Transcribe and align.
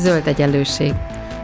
Zöld 0.00 0.26
egyenlőség. 0.26 0.92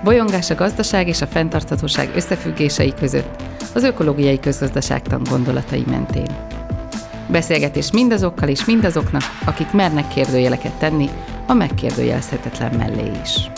Bolyongás 0.05 0.51
a 0.51 0.55
gazdaság 0.55 1.09
és 1.09 1.21
a 1.21 1.27
fenntarthatóság 1.27 2.11
összefüggései 2.15 2.95
között, 2.95 3.43
az 3.75 3.83
ökológiai 3.83 4.41
közgazdaságtan 4.41 5.23
gondolatai 5.31 5.85
mentén. 5.87 6.37
Beszélgetés 7.31 7.93
mindazokkal 7.93 8.49
és 8.49 8.65
mindazoknak, 8.65 9.23
akik 9.47 9.73
mernek 9.73 10.09
kérdőjeleket 10.09 10.79
tenni, 10.79 11.09
a 11.47 11.53
megkérdőjelezhetetlen 11.53 12.75
mellé 12.75 13.11
is. 13.23 13.51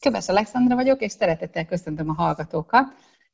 Köves 0.00 0.28
Alexandra 0.28 0.74
vagyok, 0.74 1.00
és 1.00 1.12
szeretettel 1.12 1.64
köszöntöm 1.64 2.08
a 2.08 2.22
hallgatókat, 2.22 2.84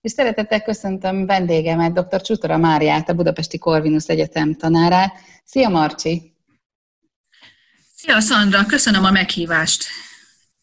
és 0.01 0.13
szeretettel 0.13 0.63
köszöntöm 0.63 1.27
vendégemet, 1.27 1.93
dr. 1.93 2.21
Csutora 2.21 2.57
Máriát, 2.57 3.09
a 3.09 3.15
Budapesti 3.15 3.59
Corvinus 3.59 4.07
Egyetem 4.07 4.55
tanárát. 4.55 5.13
Szia 5.45 5.69
Marcsi! 5.69 6.32
Szia 8.07 8.21
Szandra, 8.21 8.67
köszönöm 8.67 9.05
a 9.05 9.11
meghívást! 9.11 9.85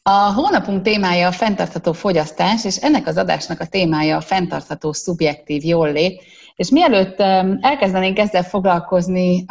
A 0.01 0.33
hónapunk 0.33 0.81
témája 0.81 1.27
a 1.27 1.31
fenntartható 1.31 1.93
fogyasztás, 1.93 2.65
és 2.65 2.75
ennek 2.75 3.07
az 3.07 3.17
adásnak 3.17 3.59
a 3.59 3.65
témája 3.65 4.17
a 4.17 4.21
fenntartható 4.21 4.93
szubjektív 4.93 5.63
jólét. 5.63 6.21
És 6.55 6.69
mielőtt 6.69 7.19
elkezdenénk 7.61 8.17
ezzel 8.17 8.43
foglalkozni, 8.43 9.45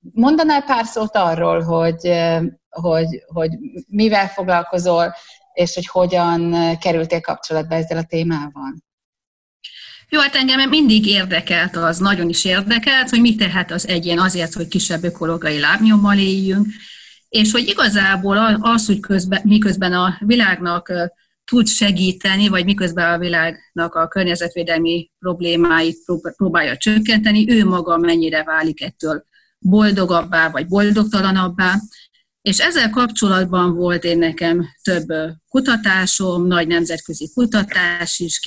mondanál 0.00 0.62
pár 0.62 0.84
szót 0.84 1.16
arról, 1.16 1.62
hogy, 1.62 2.12
hogy, 2.68 3.22
hogy 3.26 3.50
mivel 3.86 4.28
foglalkozol, 4.28 5.14
és 5.52 5.74
hogy 5.74 5.86
hogyan 5.86 6.54
kerültél 6.78 7.20
kapcsolatba 7.20 7.74
ezzel 7.74 7.98
a 7.98 8.04
témával? 8.08 8.74
Jó, 10.08 10.20
hát 10.20 10.34
engem 10.34 10.68
mindig 10.68 11.06
érdekelt 11.06 11.76
az, 11.76 11.98
nagyon 11.98 12.28
is 12.28 12.44
érdekelt, 12.44 13.10
hogy 13.10 13.20
mit 13.20 13.38
tehet 13.38 13.70
az 13.70 13.88
egyén 13.88 14.18
azért, 14.18 14.52
hogy 14.52 14.68
kisebb 14.68 15.04
ökológiai 15.04 15.60
lábnyommal 15.60 16.18
éljünk, 16.18 16.66
és 17.28 17.52
hogy 17.52 17.68
igazából 17.68 18.58
az, 18.60 18.86
hogy 18.86 19.00
közben, 19.00 19.40
miközben 19.44 19.92
a 19.92 20.18
világnak 20.18 20.92
tud 21.44 21.66
segíteni, 21.66 22.48
vagy 22.48 22.64
miközben 22.64 23.12
a 23.12 23.18
világnak 23.18 23.94
a 23.94 24.08
környezetvédelmi 24.08 25.10
problémáit 25.18 25.98
próbálja 26.36 26.76
csökkenteni, 26.76 27.52
ő 27.52 27.64
maga 27.64 27.96
mennyire 27.96 28.42
válik 28.42 28.82
ettől 28.82 29.24
boldogabbá, 29.58 30.50
vagy 30.50 30.66
boldogtalanabbá. 30.66 31.74
És 32.42 32.58
ezzel 32.58 32.90
kapcsolatban 32.90 33.74
volt 33.74 34.04
én 34.04 34.18
nekem 34.18 34.66
több 34.82 35.06
kutatásom, 35.48 36.46
nagy 36.46 36.66
nemzetközi 36.66 37.30
kutatás 37.34 38.18
is 38.18 38.40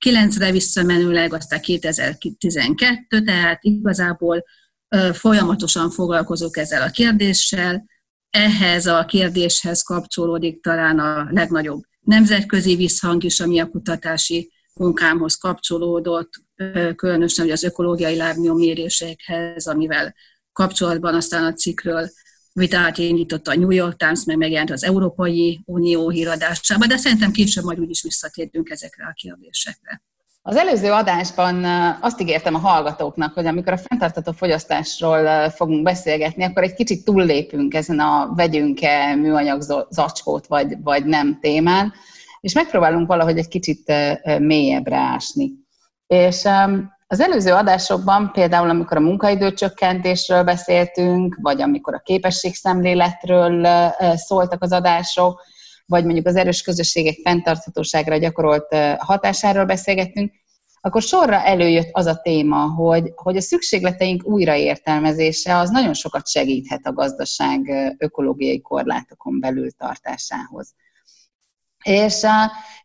2009-re 0.00 0.50
visszamenőleg, 0.50 1.32
aztán 1.32 1.60
2012, 1.60 3.20
tehát 3.20 3.58
igazából 3.62 4.44
folyamatosan 5.12 5.90
foglalkozok 5.90 6.56
ezzel 6.56 6.82
a 6.82 6.90
kérdéssel. 6.90 7.84
Ehhez 8.30 8.86
a 8.86 9.04
kérdéshez 9.04 9.82
kapcsolódik 9.82 10.62
talán 10.62 10.98
a 10.98 11.28
legnagyobb 11.30 11.82
nemzetközi 12.00 12.76
visszhang 12.76 13.24
is, 13.24 13.40
ami 13.40 13.60
a 13.60 13.68
kutatási 13.68 14.52
munkámhoz 14.74 15.34
kapcsolódott, 15.34 16.30
különösen 16.96 17.50
az 17.50 17.62
ökológiai 17.62 18.16
lábnyommérésekhez, 18.16 19.66
amivel 19.66 20.14
kapcsolatban 20.52 21.14
aztán 21.14 21.44
a 21.44 21.52
cikkről 21.52 22.10
vitát 22.52 22.98
indított 22.98 23.48
a 23.48 23.54
New 23.54 23.70
York 23.70 23.96
Times, 23.96 24.24
meg 24.24 24.36
megjelent 24.36 24.70
az 24.70 24.84
Európai 24.84 25.62
Unió 25.64 26.08
híradásában, 26.08 26.88
de 26.88 26.96
szerintem 26.96 27.32
később 27.32 27.64
majd 27.64 27.80
úgyis 27.80 28.02
visszatérünk 28.02 28.70
ezekre 28.70 29.04
a 29.04 29.12
kérdésekre. 29.12 30.02
Az 30.46 30.56
előző 30.56 30.92
adásban 30.92 31.64
azt 32.00 32.20
ígértem 32.20 32.54
a 32.54 32.58
hallgatóknak, 32.58 33.34
hogy 33.34 33.46
amikor 33.46 33.72
a 33.72 33.76
fenntartató 33.76 34.32
fogyasztásról 34.32 35.50
fogunk 35.50 35.82
beszélgetni, 35.82 36.44
akkor 36.44 36.62
egy 36.62 36.74
kicsit 36.74 37.04
túllépünk 37.04 37.74
ezen 37.74 37.98
a 37.98 38.32
vegyünk-e 38.34 39.14
műanyag 39.14 39.60
zacskót, 39.88 40.46
vagy, 40.46 40.82
vagy 40.82 41.04
nem 41.04 41.38
témán, 41.40 41.92
és 42.40 42.54
megpróbálunk 42.54 43.06
valahogy 43.06 43.38
egy 43.38 43.48
kicsit 43.48 43.92
mélyebbre 44.38 44.96
ásni. 44.96 45.52
És 46.06 46.48
az 47.06 47.20
előző 47.20 47.52
adásokban, 47.52 48.30
például 48.32 48.68
amikor 48.68 48.96
a 48.96 49.00
munkaidőcsökkentésről 49.00 50.42
beszéltünk, 50.42 51.38
vagy 51.40 51.62
amikor 51.62 51.94
a 51.94 52.02
képességszemléletről 52.04 53.66
szóltak 54.14 54.62
az 54.62 54.72
adások, 54.72 55.40
vagy 55.86 56.04
mondjuk 56.04 56.26
az 56.26 56.36
erős 56.36 56.62
közösségek 56.62 57.18
fenntarthatóságra 57.22 58.16
gyakorolt 58.16 58.74
hatásáról 58.98 59.64
beszélgettünk, 59.64 60.32
akkor 60.80 61.02
sorra 61.02 61.40
előjött 61.40 61.88
az 61.92 62.06
a 62.06 62.20
téma, 62.22 62.56
hogy, 62.56 63.12
hogy 63.14 63.36
a 63.36 63.40
szükségleteink 63.40 64.26
újraértelmezése 64.26 65.56
az 65.56 65.70
nagyon 65.70 65.94
sokat 65.94 66.28
segíthet 66.28 66.86
a 66.86 66.92
gazdaság 66.92 67.70
ökológiai 67.98 68.60
korlátokon 68.60 69.40
belül 69.40 69.70
tartásához. 69.70 70.74
És, 71.84 72.26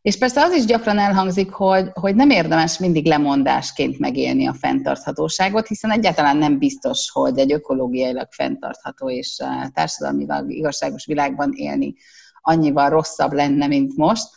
és 0.01 0.17
persze 0.17 0.41
az 0.41 0.53
is 0.53 0.65
gyakran 0.65 0.99
elhangzik, 0.99 1.51
hogy, 1.51 1.89
hogy 1.93 2.15
nem 2.15 2.29
érdemes 2.29 2.77
mindig 2.77 3.05
lemondásként 3.05 3.99
megélni 3.99 4.47
a 4.47 4.53
fenntarthatóságot, 4.53 5.67
hiszen 5.67 5.91
egyáltalán 5.91 6.37
nem 6.37 6.57
biztos, 6.57 7.09
hogy 7.13 7.37
egy 7.37 7.51
ökológiailag 7.51 8.27
fenntartható 8.31 9.09
és 9.09 9.37
társadalmilag 9.73 10.51
igazságos 10.51 11.05
világban 11.05 11.51
élni 11.53 11.95
annyival 12.41 12.89
rosszabb 12.89 13.31
lenne, 13.31 13.67
mint 13.67 13.95
most. 13.95 14.27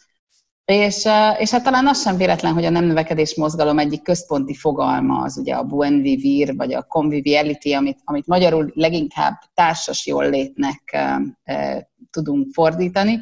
És, 0.64 1.08
és 1.38 1.50
hát 1.50 1.62
talán 1.62 1.86
az 1.86 2.02
sem 2.02 2.16
véletlen, 2.16 2.52
hogy 2.52 2.64
a 2.64 2.70
nem 2.70 2.84
növekedés 2.84 3.34
mozgalom 3.34 3.78
egyik 3.78 4.02
központi 4.02 4.54
fogalma 4.54 5.22
az 5.22 5.36
ugye 5.36 5.54
a 5.54 5.64
buen 5.64 6.02
vivir, 6.02 6.56
vagy 6.56 6.72
a 6.72 6.82
conviviality, 6.82 7.72
amit, 7.72 7.98
amit 8.04 8.26
magyarul 8.26 8.70
leginkább 8.74 9.38
társas 9.54 10.06
jól 10.06 10.30
létnek 10.30 10.82
e, 10.92 11.20
e, 11.44 11.88
tudunk 12.10 12.52
fordítani. 12.52 13.20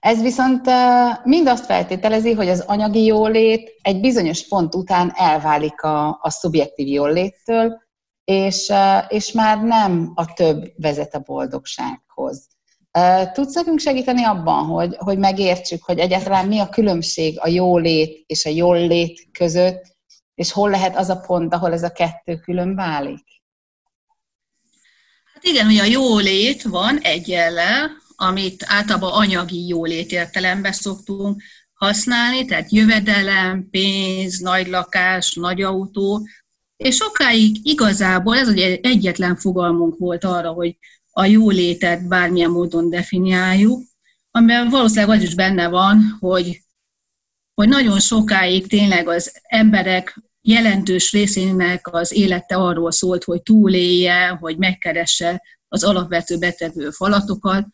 Ez 0.00 0.22
viszont 0.22 0.70
mind 1.24 1.46
azt 1.46 1.64
feltételezi, 1.64 2.32
hogy 2.32 2.48
az 2.48 2.60
anyagi 2.60 3.04
jólét 3.04 3.70
egy 3.82 4.00
bizonyos 4.00 4.48
pont 4.48 4.74
után 4.74 5.12
elválik 5.14 5.82
a, 5.82 6.08
a 6.22 6.30
szubjektív 6.30 6.86
jóléttől, 6.86 7.82
és, 8.24 8.72
és 9.08 9.32
már 9.32 9.62
nem 9.62 10.12
a 10.14 10.32
több 10.32 10.72
vezet 10.76 11.14
a 11.14 11.18
boldogsághoz. 11.18 12.48
Tudsz 13.32 13.54
nekünk 13.54 13.78
segíteni 13.78 14.24
abban, 14.24 14.64
hogy, 14.64 14.96
hogy 14.98 15.18
megértsük, 15.18 15.82
hogy 15.82 15.98
egyáltalán 15.98 16.46
mi 16.46 16.58
a 16.58 16.68
különbség 16.68 17.38
a 17.40 17.48
jólét 17.48 18.24
és 18.26 18.44
a 18.44 18.50
jól 18.50 18.86
lét 18.86 19.28
között, 19.32 19.96
és 20.34 20.52
hol 20.52 20.70
lehet 20.70 20.96
az 20.96 21.08
a 21.08 21.20
pont, 21.20 21.54
ahol 21.54 21.72
ez 21.72 21.82
a 21.82 21.92
kettő 21.92 22.36
külön 22.36 22.74
válik? 22.74 23.24
Hát 25.34 25.44
igen, 25.44 25.66
hogy 25.66 25.78
a 25.78 25.84
jólét 25.84 26.62
van 26.62 26.98
egyellel, 26.98 27.90
amit 28.16 28.64
általában 28.66 29.12
anyagi 29.12 29.66
jólét 29.66 30.12
értelemben 30.12 30.72
szoktunk 30.72 31.42
használni, 31.72 32.44
tehát 32.44 32.72
jövedelem, 32.72 33.68
pénz, 33.70 34.38
nagy 34.38 34.66
lakás, 34.66 35.34
nagy 35.34 35.62
autó, 35.62 36.26
és 36.76 36.96
sokáig 36.96 37.66
igazából 37.66 38.36
ez 38.36 38.48
egy 38.48 38.80
egyetlen 38.82 39.36
fogalmunk 39.36 39.98
volt 39.98 40.24
arra, 40.24 40.50
hogy 40.50 40.76
a 41.18 41.24
jólétet 41.24 42.08
bármilyen 42.08 42.50
módon 42.50 42.90
definiáljuk, 42.90 43.82
amiben 44.30 44.68
valószínűleg 44.68 45.16
az 45.16 45.22
is 45.22 45.34
benne 45.34 45.68
van, 45.68 46.16
hogy, 46.20 46.62
hogy 47.54 47.68
nagyon 47.68 48.00
sokáig 48.00 48.66
tényleg 48.66 49.08
az 49.08 49.32
emberek 49.42 50.20
jelentős 50.40 51.12
részének 51.12 51.92
az 51.92 52.12
élete 52.12 52.54
arról 52.54 52.90
szólt, 52.90 53.24
hogy 53.24 53.42
túlélje, 53.42 54.28
hogy 54.28 54.56
megkeresse 54.56 55.42
az 55.68 55.84
alapvető 55.84 56.38
betevő 56.38 56.90
falatokat, 56.90 57.66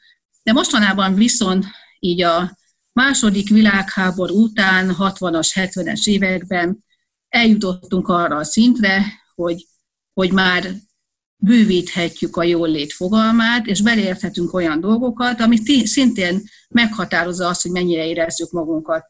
de 0.43 0.53
mostanában 0.53 1.15
viszont 1.15 1.66
így 1.99 2.22
a 2.22 2.59
második 2.93 3.49
világháború 3.49 4.43
után, 4.43 4.94
60-as, 4.99 5.50
70-es 5.54 6.06
években 6.06 6.84
eljutottunk 7.28 8.09
arra 8.09 8.37
a 8.37 8.44
szintre, 8.44 9.04
hogy, 9.34 9.66
hogy 10.12 10.33
már 10.33 10.75
bővíthetjük 11.37 12.37
a 12.37 12.43
jólét 12.43 12.92
fogalmát, 12.92 13.66
és 13.66 13.83
beleérthetünk 13.83 14.54
olyan 14.54 14.81
dolgokat, 14.81 15.41
ami 15.41 15.57
szintén 15.84 16.42
meghatározza 16.69 17.48
azt, 17.48 17.63
hogy 17.63 17.71
mennyire 17.71 18.07
érezzük 18.07 18.51
magunkat 18.51 19.04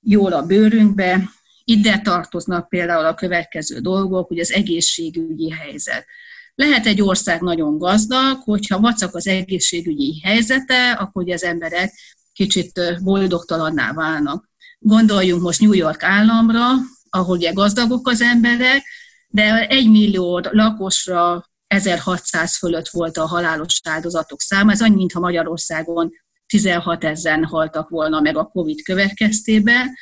jól 0.00 0.32
a 0.32 0.46
bőrünkbe. 0.46 1.30
Ide 1.64 1.98
tartoznak 1.98 2.68
például 2.68 3.04
a 3.04 3.14
következő 3.14 3.78
dolgok, 3.78 4.28
hogy 4.28 4.38
az 4.38 4.52
egészségügyi 4.52 5.50
helyzet. 5.50 6.06
Lehet 6.54 6.86
egy 6.86 7.02
ország 7.02 7.40
nagyon 7.40 7.78
gazdag, 7.78 8.40
hogyha 8.42 8.80
vacak 8.80 9.14
az 9.14 9.26
egészségügyi 9.26 10.20
helyzete, 10.20 10.90
akkor 10.90 11.30
az 11.30 11.44
emberek 11.44 11.92
kicsit 12.32 12.80
boldogtalanná 13.02 13.92
válnak. 13.92 14.50
Gondoljunk 14.78 15.42
most 15.42 15.60
New 15.60 15.72
York 15.72 16.02
államra, 16.02 16.68
ahol 17.10 17.36
ugye 17.36 17.52
gazdagok 17.52 18.08
az 18.08 18.20
emberek, 18.20 18.82
de 19.28 19.66
egy 19.66 19.90
millió 19.90 20.40
lakosra 20.50 21.51
1600 21.72 22.56
fölött 22.56 22.88
volt 22.88 23.16
a 23.16 23.26
halálos 23.26 23.80
áldozatok 23.84 24.40
száma. 24.40 24.70
Ez 24.70 24.80
annyi, 24.80 24.94
mintha 24.94 25.20
Magyarországon 25.20 26.10
16 26.46 27.04
ezeren 27.04 27.44
haltak 27.44 27.88
volna 27.88 28.20
meg 28.20 28.36
a 28.36 28.44
COVID 28.44 28.82
következtében, 28.82 29.94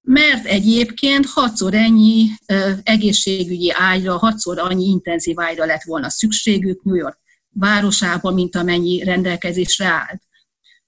mert 0.00 0.46
egyébként 0.46 1.26
hatszor 1.26 1.74
ennyi 1.74 2.28
egészségügyi 2.82 3.72
ágyra, 3.74 4.16
hatszor 4.18 4.58
annyi 4.58 4.84
intenzív 4.84 5.40
ágyra 5.40 5.64
lett 5.64 5.82
volna 5.82 6.10
szükségük, 6.10 6.82
New 6.82 6.94
York 6.94 7.18
városában, 7.52 8.34
mint 8.34 8.56
amennyi 8.56 9.04
rendelkezésre 9.04 9.86
állt. 9.86 10.22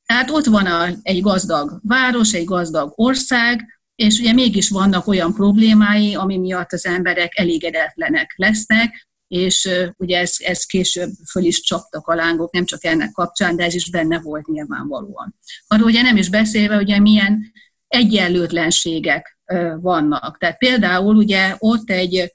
Tehát 0.07 0.31
ott 0.31 0.45
van 0.45 0.67
a, 0.67 0.89
egy 1.03 1.21
gazdag 1.21 1.81
város, 1.83 2.33
egy 2.33 2.45
gazdag 2.45 2.93
ország, 2.95 3.81
és 3.95 4.19
ugye 4.19 4.33
mégis 4.33 4.69
vannak 4.69 5.07
olyan 5.07 5.35
problémái, 5.35 6.15
ami 6.15 6.39
miatt 6.39 6.73
az 6.73 6.87
emberek 6.87 7.39
elégedetlenek 7.39 8.33
lesznek, 8.37 9.09
és 9.33 9.69
ugye 9.97 10.19
ez, 10.19 10.35
ez 10.39 10.65
később 10.65 11.11
föl 11.31 11.45
is 11.45 11.61
csaptak 11.61 12.07
a 12.07 12.15
lángok, 12.15 12.53
nem 12.53 12.65
csak 12.65 12.85
ennek 12.85 13.11
kapcsán, 13.13 13.57
de 13.57 13.65
ez 13.65 13.75
is 13.75 13.91
benne 13.91 14.21
volt 14.21 14.47
nyilvánvalóan. 14.47 15.39
Arról 15.67 15.87
ugye 15.87 16.03
nem 16.03 16.17
is 16.17 16.29
beszélve, 16.29 16.77
ugye 16.77 17.01
milyen 17.01 17.53
egyenlőtlenségek 17.87 19.39
vannak. 19.81 20.39
Tehát 20.39 20.59
például 20.59 21.17
ugye 21.17 21.55
ott 21.59 21.91
egy, 21.91 22.33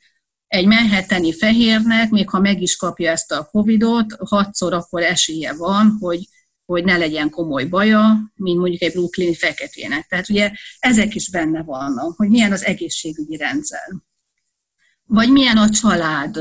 egy 0.48 0.66
menheteni 0.66 1.34
fehérnek, 1.34 2.10
még 2.10 2.30
ha 2.30 2.40
meg 2.40 2.62
is 2.62 2.76
kapja 2.76 3.12
ezt 3.12 3.32
a 3.32 3.46
Covidot, 3.52 4.16
hatszor 4.18 4.74
akkor 4.74 5.02
esélye 5.02 5.54
van, 5.54 5.98
hogy, 6.00 6.28
hogy 6.66 6.84
ne 6.84 6.98
legyen 6.98 7.30
komoly 7.30 7.66
baja, 7.66 8.32
mint 8.36 8.60
mondjuk 8.60 8.82
egy 8.82 8.92
brooklyni 8.92 9.36
feketének. 9.36 10.08
Tehát 10.08 10.30
ugye 10.30 10.52
ezek 10.80 11.16
is 11.16 11.30
benne 11.30 11.64
vannak, 11.64 12.18
hogy 12.18 12.30
milyen 12.30 12.52
az 12.52 12.66
egészségügyi 12.66 13.38
rendszer. 13.38 13.88
Vagy 15.04 15.32
milyen 15.32 15.58
a 15.58 15.70
család, 15.70 16.40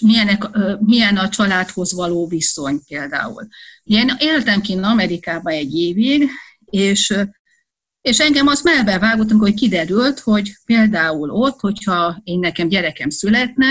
milyen, 0.00 0.54
milyen 0.80 1.16
a 1.16 1.28
családhoz 1.28 1.94
való 1.94 2.26
viszony 2.26 2.80
például. 2.88 3.46
Én 3.82 4.12
éltem 4.18 4.60
kint 4.60 4.84
Amerikában 4.84 5.52
egy 5.52 5.74
évig, 5.74 6.30
és 6.64 7.14
és 8.00 8.20
engem 8.20 8.46
az 8.46 8.62
melbevágottunk, 8.62 9.40
hogy 9.40 9.54
kiderült, 9.54 10.20
hogy 10.20 10.52
például 10.64 11.30
ott, 11.30 11.60
hogyha 11.60 12.20
én 12.24 12.38
nekem 12.38 12.68
gyerekem 12.68 13.10
születne, 13.10 13.66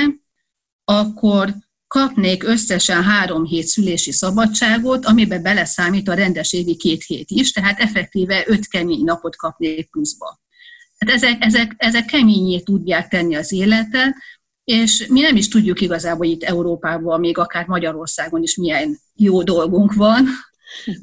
akkor 0.83 1.53
kapnék 1.87 2.43
összesen 2.43 3.03
három 3.03 3.45
hét 3.45 3.67
szülési 3.67 4.11
szabadságot, 4.11 5.05
amiben 5.05 5.41
beleszámít 5.41 6.09
a 6.09 6.13
rendes 6.13 6.53
évi 6.53 6.75
két 6.75 7.03
hét 7.03 7.29
is, 7.29 7.51
tehát 7.51 7.79
effektíve 7.79 8.43
öt 8.47 8.67
kemény 8.67 9.03
napot 9.03 9.35
kapnék 9.35 9.89
pluszba. 9.89 10.39
Tehát 10.97 11.15
ezek, 11.15 11.43
ezek, 11.43 11.73
ezek 11.77 12.05
keményé 12.05 12.59
tudják 12.59 13.07
tenni 13.07 13.35
az 13.35 13.51
életet, 13.51 14.15
és 14.65 15.07
mi 15.07 15.19
nem 15.21 15.35
is 15.35 15.47
tudjuk 15.47 15.81
igazából 15.81 16.25
itt 16.25 16.43
Európában, 16.43 17.19
még 17.19 17.37
akár 17.37 17.65
Magyarországon 17.67 18.43
is 18.43 18.55
milyen 18.55 18.99
jó 19.15 19.43
dolgunk 19.43 19.93
van, 19.93 20.27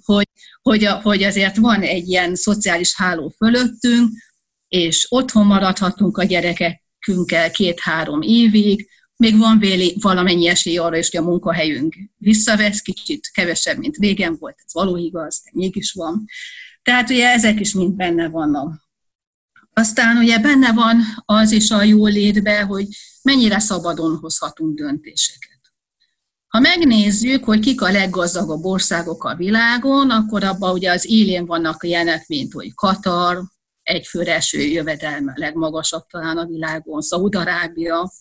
hogy, 0.04 0.28
hogy, 0.62 0.84
a, 0.84 1.00
hogy 1.00 1.22
azért 1.22 1.56
van 1.56 1.80
egy 1.80 2.08
ilyen 2.08 2.34
szociális 2.34 2.96
háló 2.96 3.34
fölöttünk, 3.36 4.10
és 4.68 5.06
otthon 5.08 5.46
maradhatunk 5.46 6.18
a 6.18 6.24
gyerekekünkkel 6.24 7.50
két-három 7.50 8.22
évig, 8.22 8.88
még 9.16 9.38
van 9.38 9.58
véli, 9.58 9.96
valamennyi 10.00 10.48
esély 10.48 10.76
arra 10.76 10.96
is, 10.96 11.10
hogy 11.10 11.20
a 11.20 11.24
munkahelyünk 11.24 11.94
visszavesz, 12.16 12.80
kicsit 12.80 13.30
kevesebb, 13.32 13.78
mint 13.78 13.96
régen 13.96 14.36
volt, 14.38 14.56
ez 14.64 14.72
való 14.72 14.96
igaz, 14.96 15.40
de 15.44 15.50
mégis 15.54 15.92
van. 15.92 16.24
Tehát 16.82 17.10
ugye 17.10 17.28
ezek 17.28 17.60
is 17.60 17.72
mind 17.72 17.94
benne 17.94 18.28
vannak. 18.28 18.90
Aztán 19.72 20.16
ugye 20.16 20.38
benne 20.38 20.72
van 20.72 21.00
az 21.24 21.52
is 21.52 21.70
a 21.70 21.82
jólétbe, 21.82 22.60
hogy 22.62 22.86
mennyire 23.22 23.58
szabadon 23.58 24.16
hozhatunk 24.16 24.76
döntéseket. 24.78 25.50
Ha 26.48 26.60
megnézzük, 26.60 27.44
hogy 27.44 27.60
kik 27.60 27.80
a 27.82 27.90
leggazdagabb 27.90 28.64
országok 28.64 29.24
a 29.24 29.36
világon, 29.36 30.10
akkor 30.10 30.44
abban 30.44 30.72
ugye 30.72 30.90
az 30.90 31.10
élén 31.10 31.46
vannak 31.46 31.84
ilyenek, 31.84 32.28
mint 32.28 32.52
hogy 32.52 32.74
Katar, 32.74 33.42
egyfőre 33.82 34.34
eső 34.34 34.60
jövedelme 34.60 35.32
legmagasabb 35.36 36.06
talán 36.06 36.36
a 36.36 36.46
világon, 36.46 37.00
Szaúd-Arábia. 37.00 38.12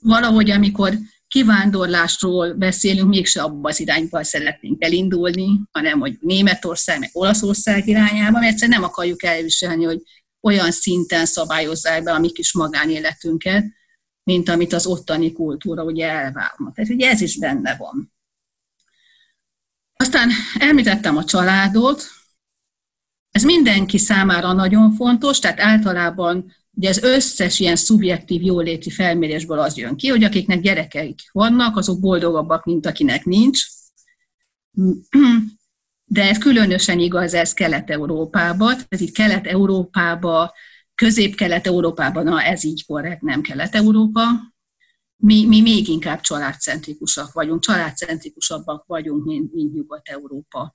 Valahogy 0.00 0.50
amikor 0.50 0.98
kivándorlásról 1.28 2.54
beszélünk, 2.54 3.08
mégse 3.08 3.42
abba 3.42 3.68
az 3.68 3.80
irányba 3.80 4.24
szeretnénk 4.24 4.84
elindulni, 4.84 5.60
hanem 5.70 5.98
hogy 5.98 6.16
Németország, 6.20 6.98
meg 6.98 7.10
Olaszország 7.12 7.88
irányába, 7.88 8.38
mert 8.38 8.52
egyszerűen 8.52 8.80
nem 8.80 8.88
akarjuk 8.88 9.24
elviselni, 9.24 9.84
hogy 9.84 10.02
olyan 10.40 10.70
szinten 10.70 11.26
szabályozzák 11.26 12.02
be 12.02 12.12
a 12.12 12.18
mi 12.18 12.30
kis 12.30 12.52
magánéletünket, 12.52 13.64
mint 14.26 14.48
amit 14.48 14.72
az 14.72 14.86
ottani 14.86 15.32
kultúra 15.32 15.84
ugye 15.84 16.08
elvárna. 16.08 16.72
Tehát 16.74 16.90
ugye 16.90 17.10
ez 17.10 17.20
is 17.20 17.38
benne 17.38 17.76
van. 17.76 18.12
Aztán 19.96 20.30
említettem 20.58 21.16
a 21.16 21.24
családot, 21.24 22.02
ez 23.30 23.42
mindenki 23.42 23.98
számára 23.98 24.52
nagyon 24.52 24.92
fontos, 24.92 25.38
tehát 25.38 25.60
általában 25.60 26.54
ugye 26.70 26.88
az 26.88 27.02
összes 27.02 27.60
ilyen 27.60 27.76
szubjektív 27.76 28.42
jóléti 28.42 28.90
felmérésből 28.90 29.58
az 29.58 29.76
jön 29.76 29.96
ki, 29.96 30.08
hogy 30.08 30.24
akiknek 30.24 30.60
gyerekeik 30.60 31.20
vannak, 31.32 31.76
azok 31.76 32.00
boldogabbak, 32.00 32.64
mint 32.64 32.86
akinek 32.86 33.24
nincs. 33.24 33.60
De 36.04 36.28
ez 36.28 36.38
különösen 36.38 36.98
igaz 36.98 37.34
ez 37.34 37.52
Kelet-Európában, 37.52 38.74
tehát 38.74 39.06
itt 39.06 39.14
Kelet-Európában 39.14 40.50
Közép-Kelet-Európában, 40.96 42.24
na 42.24 42.42
ez 42.42 42.64
így 42.64 42.84
korrekt, 42.86 43.20
nem 43.20 43.40
Kelet-Európa, 43.40 44.22
mi, 45.16 45.46
mi 45.46 45.60
még 45.60 45.88
inkább 45.88 46.20
családcentrikusak 46.20 47.32
vagyunk, 47.32 47.62
családcentrikusabbak 47.62 48.84
vagyunk, 48.86 49.24
mint, 49.24 49.52
mint 49.52 49.74
Nyugat-Európa, 49.74 50.72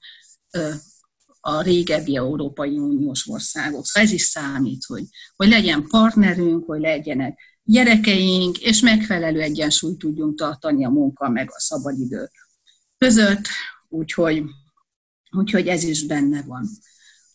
a 1.41 1.61
régebbi 1.61 2.15
Európai 2.15 2.77
Uniós 2.77 3.27
országok. 3.27 3.85
Szóval 3.85 4.09
ez 4.09 4.13
is 4.13 4.21
számít, 4.21 4.85
hogy, 4.85 5.03
hogy 5.35 5.47
legyen 5.47 5.87
partnerünk, 5.87 6.65
hogy 6.65 6.79
legyenek 6.79 7.39
gyerekeink, 7.63 8.57
és 8.57 8.81
megfelelő 8.81 9.41
egyensúlyt 9.41 9.97
tudjunk 9.97 10.37
tartani 10.37 10.85
a 10.85 10.89
munka 10.89 11.29
meg 11.29 11.49
a 11.51 11.59
szabadidő 11.59 12.29
között, 12.97 13.47
úgyhogy, 13.89 14.43
úgyhogy 15.31 15.67
ez 15.67 15.83
is 15.83 16.05
benne 16.05 16.41
van. 16.41 16.69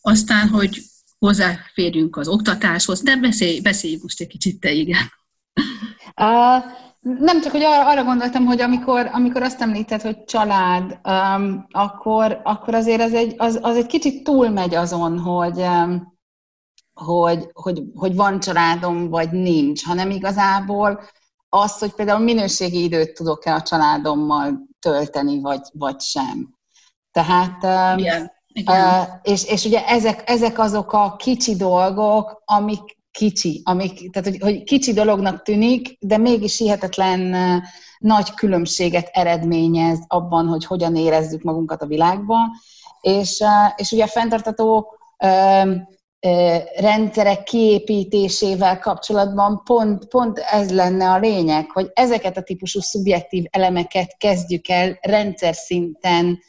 Aztán, 0.01 0.47
hogy 0.47 0.81
hozzáférjünk 1.19 2.17
az 2.17 2.27
oktatáshoz, 2.27 3.01
de 3.01 3.15
beszélj, 3.15 3.59
beszélj 3.59 3.97
most 4.01 4.21
egy 4.21 4.27
kicsit 4.27 4.59
te, 4.59 4.71
igen. 4.71 5.11
Uh, 6.21 6.63
nem 7.19 7.41
csak, 7.41 7.51
hogy 7.51 7.63
arra, 7.63 7.87
arra 7.87 8.03
gondoltam, 8.03 8.45
hogy 8.45 8.61
amikor, 8.61 9.09
amikor 9.13 9.41
azt 9.41 9.61
említed, 9.61 10.01
hogy 10.01 10.23
család, 10.23 10.99
um, 11.03 11.65
akkor, 11.71 12.41
akkor 12.43 12.73
azért 12.73 13.01
az 13.01 13.13
egy, 13.13 13.33
az, 13.37 13.59
az 13.61 13.75
egy 13.75 13.85
kicsit 13.85 14.23
túlmegy 14.23 14.75
azon, 14.75 15.19
hogy, 15.19 15.57
um, 15.57 16.17
hogy, 16.93 17.49
hogy, 17.53 17.83
hogy 17.95 18.15
van 18.15 18.39
családom, 18.39 19.09
vagy 19.09 19.31
nincs, 19.31 19.85
hanem 19.85 20.09
igazából 20.09 21.01
az, 21.49 21.77
hogy 21.77 21.93
például 21.93 22.23
minőségi 22.23 22.83
időt 22.83 23.13
tudok-e 23.13 23.53
a 23.53 23.61
családommal 23.61 24.67
tölteni, 24.79 25.41
vagy, 25.41 25.61
vagy 25.73 26.01
sem. 26.01 26.55
Tehát 27.11 27.63
um, 27.63 28.05
És, 29.21 29.45
és 29.45 29.65
ugye 29.65 29.85
ezek, 29.85 30.23
ezek 30.25 30.59
azok 30.59 30.93
a 30.93 31.15
kicsi 31.15 31.55
dolgok, 31.55 32.41
amik 32.45 32.97
kicsi, 33.11 33.61
amik, 33.63 34.11
tehát 34.11 34.29
hogy, 34.29 34.39
hogy 34.39 34.63
kicsi 34.63 34.93
dolognak 34.93 35.41
tűnik, 35.41 35.97
de 35.99 36.17
mégis 36.17 36.57
hihetetlen 36.57 37.35
nagy 37.99 38.33
különbséget 38.33 39.09
eredményez 39.11 39.99
abban, 40.07 40.47
hogy 40.47 40.65
hogyan 40.65 40.95
érezzük 40.95 41.41
magunkat 41.41 41.81
a 41.81 41.85
világban. 41.85 42.51
És, 43.01 43.43
és 43.75 43.91
ugye 43.91 44.03
a 44.03 44.07
fenntartató 44.07 44.97
rendszerek 46.75 47.43
kiépítésével 47.43 48.79
kapcsolatban 48.79 49.61
pont, 49.63 50.05
pont 50.05 50.37
ez 50.39 50.73
lenne 50.73 51.09
a 51.09 51.17
lényeg, 51.17 51.71
hogy 51.71 51.91
ezeket 51.93 52.37
a 52.37 52.41
típusú 52.41 52.79
szubjektív 52.79 53.45
elemeket 53.49 54.17
kezdjük 54.17 54.67
el 54.67 54.97
rendszer 55.01 55.55
szinten 55.55 56.39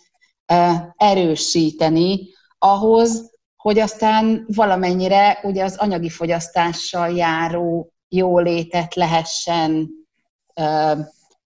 erősíteni 0.97 2.29
ahhoz, 2.59 3.37
hogy 3.57 3.79
aztán 3.79 4.45
valamennyire 4.55 5.41
ugye 5.43 5.65
az 5.65 5.77
anyagi 5.77 6.09
fogyasztással 6.09 7.17
járó 7.17 7.93
jólétet 8.09 8.95
lehessen 8.95 9.89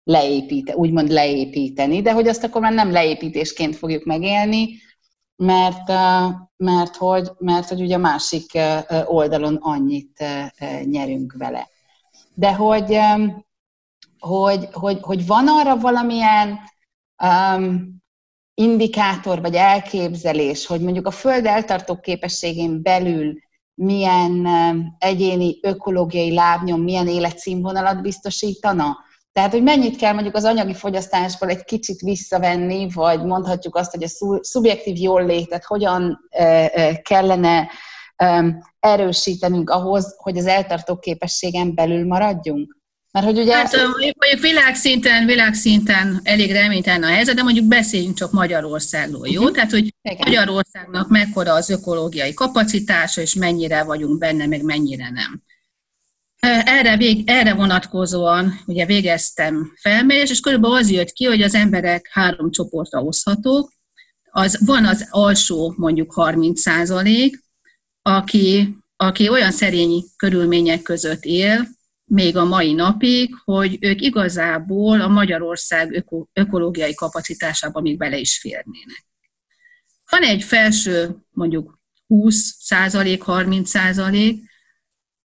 leépíteni, 0.04 0.78
úgymond 0.78 1.10
leépíteni, 1.10 2.02
de 2.02 2.12
hogy 2.12 2.28
azt 2.28 2.44
akkor 2.44 2.60
már 2.60 2.72
nem 2.72 2.90
leépítésként 2.90 3.76
fogjuk 3.76 4.04
megélni, 4.04 4.68
mert, 5.36 5.88
mert, 6.56 6.96
hogy, 6.96 7.30
mert 7.38 7.68
hogy 7.68 7.80
ugye 7.80 7.94
a 7.94 7.98
másik 7.98 8.58
oldalon 9.04 9.54
annyit 9.54 10.24
nyerünk 10.84 11.34
vele. 11.38 11.68
De 12.34 12.54
hogy, 12.54 12.98
hogy, 14.18 14.68
hogy, 14.72 14.98
hogy 15.00 15.26
van 15.26 15.48
arra 15.48 15.76
valamilyen 15.76 16.58
um, 17.22 17.99
indikátor 18.60 19.40
vagy 19.40 19.54
elképzelés, 19.54 20.66
hogy 20.66 20.80
mondjuk 20.80 21.06
a 21.06 21.10
Föld 21.10 21.46
eltartó 21.46 21.96
képességén 21.96 22.82
belül 22.82 23.38
milyen 23.74 24.48
egyéni 24.98 25.58
ökológiai 25.62 26.34
lábnyom, 26.34 26.82
milyen 26.82 27.08
életszínvonalat 27.08 28.02
biztosítana? 28.02 28.96
Tehát, 29.32 29.50
hogy 29.50 29.62
mennyit 29.62 29.96
kell 29.96 30.12
mondjuk 30.12 30.34
az 30.34 30.44
anyagi 30.44 30.74
fogyasztásból 30.74 31.48
egy 31.48 31.64
kicsit 31.64 32.00
visszavenni, 32.00 32.88
vagy 32.92 33.24
mondhatjuk 33.24 33.76
azt, 33.76 33.90
hogy 33.90 34.02
a 34.02 34.38
szubjektív 34.40 34.96
jól 34.96 35.26
létet 35.26 35.64
hogyan 35.64 36.18
kellene 37.02 37.70
erősítenünk 38.80 39.70
ahhoz, 39.70 40.14
hogy 40.18 40.38
az 40.38 40.46
eltartó 40.46 40.96
képességen 40.96 41.74
belül 41.74 42.06
maradjunk? 42.06 42.79
Mert 43.12 43.26
hogy 43.26 43.38
ugye 43.38 43.54
hát, 43.54 43.76
mondjuk 43.76 44.40
világszinten, 44.40 45.26
világszinten 45.26 46.20
elég 46.22 46.52
reménytelen 46.52 47.02
a 47.02 47.12
helyzet, 47.12 47.34
de 47.34 47.42
mondjuk 47.42 47.66
beszéljünk 47.66 48.16
csak 48.16 48.32
Magyarországról, 48.32 49.28
jó? 49.28 49.40
Uh-huh. 49.40 49.54
Tehát, 49.54 49.70
hogy 49.70 49.94
Igen. 50.02 50.16
Magyarországnak 50.24 51.08
mekkora 51.08 51.52
az 51.52 51.70
ökológiai 51.70 52.34
kapacitása, 52.34 53.20
és 53.20 53.34
mennyire 53.34 53.82
vagyunk 53.82 54.18
benne, 54.18 54.46
meg 54.46 54.62
mennyire 54.62 55.10
nem. 55.10 55.42
Erre, 56.64 56.96
vég, 56.96 57.28
erre 57.28 57.54
vonatkozóan 57.54 58.60
ugye 58.66 58.86
végeztem 58.86 59.72
felmérés, 59.80 60.30
és 60.30 60.40
körülbelül 60.40 60.76
az 60.76 60.90
jött 60.90 61.10
ki, 61.10 61.24
hogy 61.24 61.42
az 61.42 61.54
emberek 61.54 62.08
három 62.12 62.50
csoportra 62.50 63.02
oszthatók. 63.02 63.72
Az, 64.30 64.58
van 64.66 64.84
az 64.84 65.06
alsó 65.10 65.74
mondjuk 65.76 66.12
30 66.12 66.60
százalék, 66.60 67.42
aki, 68.02 68.76
aki 68.96 69.28
olyan 69.28 69.50
szerény 69.50 70.04
körülmények 70.16 70.82
között 70.82 71.24
él, 71.24 71.68
még 72.10 72.36
a 72.36 72.44
mai 72.44 72.72
napig, 72.72 73.34
hogy 73.44 73.76
ők 73.80 74.00
igazából 74.00 75.00
a 75.00 75.08
Magyarország 75.08 75.92
öko, 75.92 76.26
ökológiai 76.32 76.94
kapacitásába 76.94 77.80
még 77.80 77.96
bele 77.96 78.18
is 78.18 78.38
férnének. 78.38 79.06
Van 80.10 80.22
egy 80.22 80.42
felső, 80.42 81.16
mondjuk 81.30 81.78
20 82.06 82.54
százalék, 82.58 83.22
30 83.22 83.70
százalék, 83.70 84.42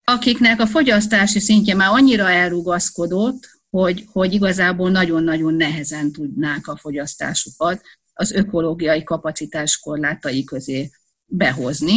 akiknek 0.04 0.60
a 0.60 0.68
fogyasztási 0.68 1.40
szintje 1.40 1.76
már 1.76 1.90
annyira 1.92 2.30
elrugaszkodott, 2.30 3.50
hogy, 3.70 4.06
hogy 4.12 4.34
igazából 4.34 4.90
nagyon-nagyon 4.90 5.54
nehezen 5.54 6.12
tudnák 6.12 6.68
a 6.68 6.78
fogyasztásukat 6.78 7.82
az 8.14 8.32
ökológiai 8.32 9.04
kapacitás 9.04 9.80
korlátai 9.80 10.44
közé 10.44 10.90
behozni. 11.26 11.96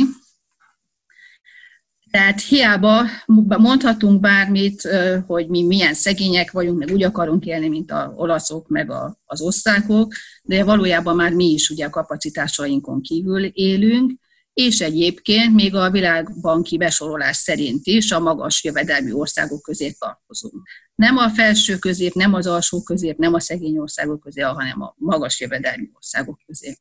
Tehát 2.13 2.41
hiába 2.41 3.05
mondhatunk 3.47 4.21
bármit, 4.21 4.89
hogy 5.27 5.49
mi 5.49 5.63
milyen 5.63 5.95
szegények 5.95 6.51
vagyunk, 6.51 6.79
meg 6.79 6.91
úgy 6.93 7.03
akarunk 7.03 7.45
élni, 7.45 7.69
mint 7.69 7.93
az 7.93 8.09
olaszok, 8.15 8.69
meg 8.69 8.93
az 9.25 9.41
osztrákok, 9.41 10.15
de 10.43 10.65
valójában 10.65 11.17
már 11.17 11.33
mi 11.33 11.45
is 11.45 11.71
ugye 11.71 11.87
a 11.87 11.91
kapacitásainkon 11.91 13.01
kívül 13.03 13.45
élünk, 13.45 14.13
és 14.53 14.81
egyébként 14.81 15.55
még 15.55 15.75
a 15.75 15.91
világbanki 15.91 16.77
besorolás 16.77 17.37
szerint 17.37 17.87
is 17.87 18.11
a 18.11 18.21
magas 18.21 18.65
jövedelmi 18.65 19.13
országok 19.13 19.63
közé 19.63 19.91
tartozunk. 19.99 20.69
Nem 20.95 21.17
a 21.17 21.29
felső 21.29 21.79
közép, 21.79 22.13
nem 22.13 22.35
az 22.35 22.47
alsó 22.47 22.83
közép, 22.83 23.19
nem 23.19 23.35
a 23.35 23.41
szegény 23.41 23.79
országok 23.79 24.21
közé, 24.21 24.41
hanem 24.41 24.83
a 24.83 24.95
magas 24.99 25.41
jövedelmi 25.41 25.91
országok 25.95 26.41
közé. 26.47 26.77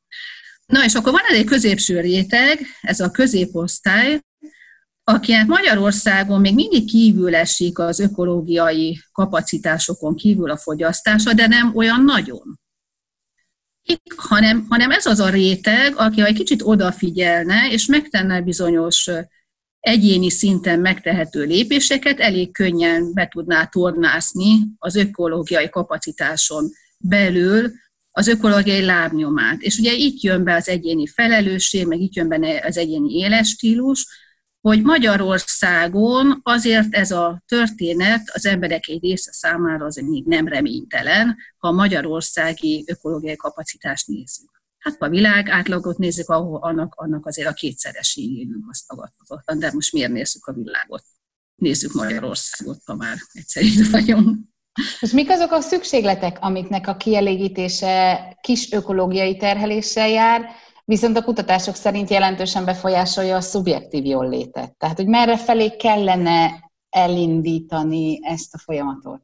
Na 0.66 0.84
és 0.86 0.94
akkor 0.94 1.12
van 1.12 1.22
egy 1.36 1.46
középső 1.46 2.00
réteg, 2.00 2.60
ez 2.82 3.00
a 3.00 3.12
középosztály, 3.12 4.20
akinek 5.14 5.46
Magyarországon 5.46 6.40
még 6.40 6.54
mindig 6.54 6.90
kívül 6.90 7.36
esik 7.36 7.80
az 7.80 8.00
ökológiai 8.00 9.00
kapacitásokon 9.12 10.16
kívül 10.16 10.52
a 10.52 10.58
fogyasztása, 10.58 11.34
de 11.34 11.48
nem 11.48 11.76
olyan 11.76 12.04
nagyon. 12.04 12.60
Hanem, 14.16 14.66
hanem 14.70 14.92
ez 14.92 15.06
az 15.06 15.20
a 15.20 15.30
réteg, 15.30 15.94
aki 15.96 16.22
ha 16.22 16.28
egy 16.28 16.36
kicsit 16.36 16.62
odafigyelne, 16.64 17.70
és 17.72 17.86
megtenne 17.86 18.42
bizonyos 18.42 19.10
egyéni 19.80 20.30
szinten 20.30 20.80
megtehető 20.80 21.44
lépéseket, 21.44 22.20
elég 22.20 22.52
könnyen 22.52 23.14
be 23.14 23.28
tudná 23.28 23.66
tornászni 23.66 24.60
az 24.78 24.96
ökológiai 24.96 25.70
kapacitáson 25.70 26.70
belül 26.98 27.72
az 28.12 28.28
ökológiai 28.28 28.86
lábnyomát. 28.86 29.62
És 29.62 29.78
ugye 29.78 29.94
itt 29.94 30.22
jön 30.22 30.44
be 30.44 30.56
az 30.56 30.70
egyéni 30.70 31.08
felelősség, 31.08 31.88
meg 31.88 32.00
itt 32.00 32.14
jön 32.14 32.28
be 32.28 32.64
az 32.68 32.78
egyéni 32.78 33.14
életstílus, 33.14 34.06
hogy 34.62 34.82
Magyarországon 34.82 36.40
azért 36.44 36.96
ez 36.96 37.12
a 37.12 37.44
történet 37.48 38.22
az 38.34 38.46
emberek 38.46 38.88
egy 38.88 39.02
része 39.02 39.32
számára 39.32 39.86
az 39.86 39.96
még 39.96 40.26
nem 40.26 40.48
reménytelen, 40.48 41.38
ha 41.58 41.68
a 41.68 41.72
magyarországi 41.72 42.84
ökológiai 42.88 43.36
kapacitást 43.36 44.08
nézzük. 44.08 44.62
Hát 44.78 45.02
a 45.02 45.10
világ 45.10 45.50
átlagot 45.50 45.98
nézzük, 45.98 46.30
ahol 46.30 46.60
annak, 46.62 46.96
annak 46.96 47.26
azért 47.26 47.48
a 47.48 47.54
kétszereségében 47.54 48.66
azt 48.70 48.88
tagadhatatlan, 48.88 49.60
de 49.60 49.72
most 49.74 49.94
miért 49.94 50.12
nézzük 50.12 50.46
a 50.46 50.54
világot? 50.54 51.04
Nézzük 51.56 51.94
Magyarországot, 51.94 52.78
ha 52.86 52.96
már 52.96 53.18
egyszer 53.32 53.64
itt 53.64 53.90
vagyunk. 53.90 54.40
És 55.00 55.12
mik 55.12 55.30
azok 55.30 55.52
a 55.52 55.62
szükségletek, 55.62 56.38
amiknek 56.40 56.88
a 56.88 56.98
kielégítése 56.98 58.20
kis 58.42 58.72
ökológiai 58.72 59.38
terheléssel 59.38 60.10
jár, 60.10 60.46
viszont 60.86 61.18
a 61.18 61.24
kutatások 61.24 61.76
szerint 61.76 62.10
jelentősen 62.10 62.66
befolyásolja 62.66 63.36
a 63.36 63.42
szubjektív 63.42 64.04
létet. 64.04 64.78
Tehát, 64.78 64.98
hogy 64.98 65.08
merre 65.08 65.38
felé 65.38 65.76
kellene 65.76 66.72
elindítani 66.90 68.20
ezt 68.24 68.54
a 68.54 68.58
folyamatot? 68.58 69.22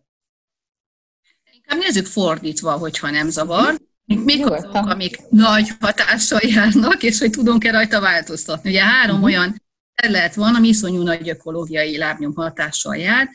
Inkább 1.52 1.80
nézzük 1.80 2.06
fordítva, 2.06 2.72
hogyha 2.72 3.10
nem 3.10 3.30
zavar. 3.30 3.78
Mik 4.06 4.46
azok, 4.50 4.74
amik 4.74 5.30
nagy 5.30 5.70
hatással 5.80 6.40
járnak, 6.44 7.04
és 7.04 7.20
hogy 7.20 7.30
tudunk-e 7.30 7.72
rajta 7.72 8.00
változtatni. 8.00 8.70
Ugye 8.70 8.84
három 8.84 9.16
uh-huh. 9.16 9.30
olyan 9.30 9.64
terület 9.96 10.36
van, 10.36 10.56
ami 10.56 10.68
iszonyú 10.68 11.02
nagy 11.02 11.30
ökológiai 11.30 11.98
lábnyom 11.98 12.34
hatással 12.36 12.96
jár. 12.96 13.30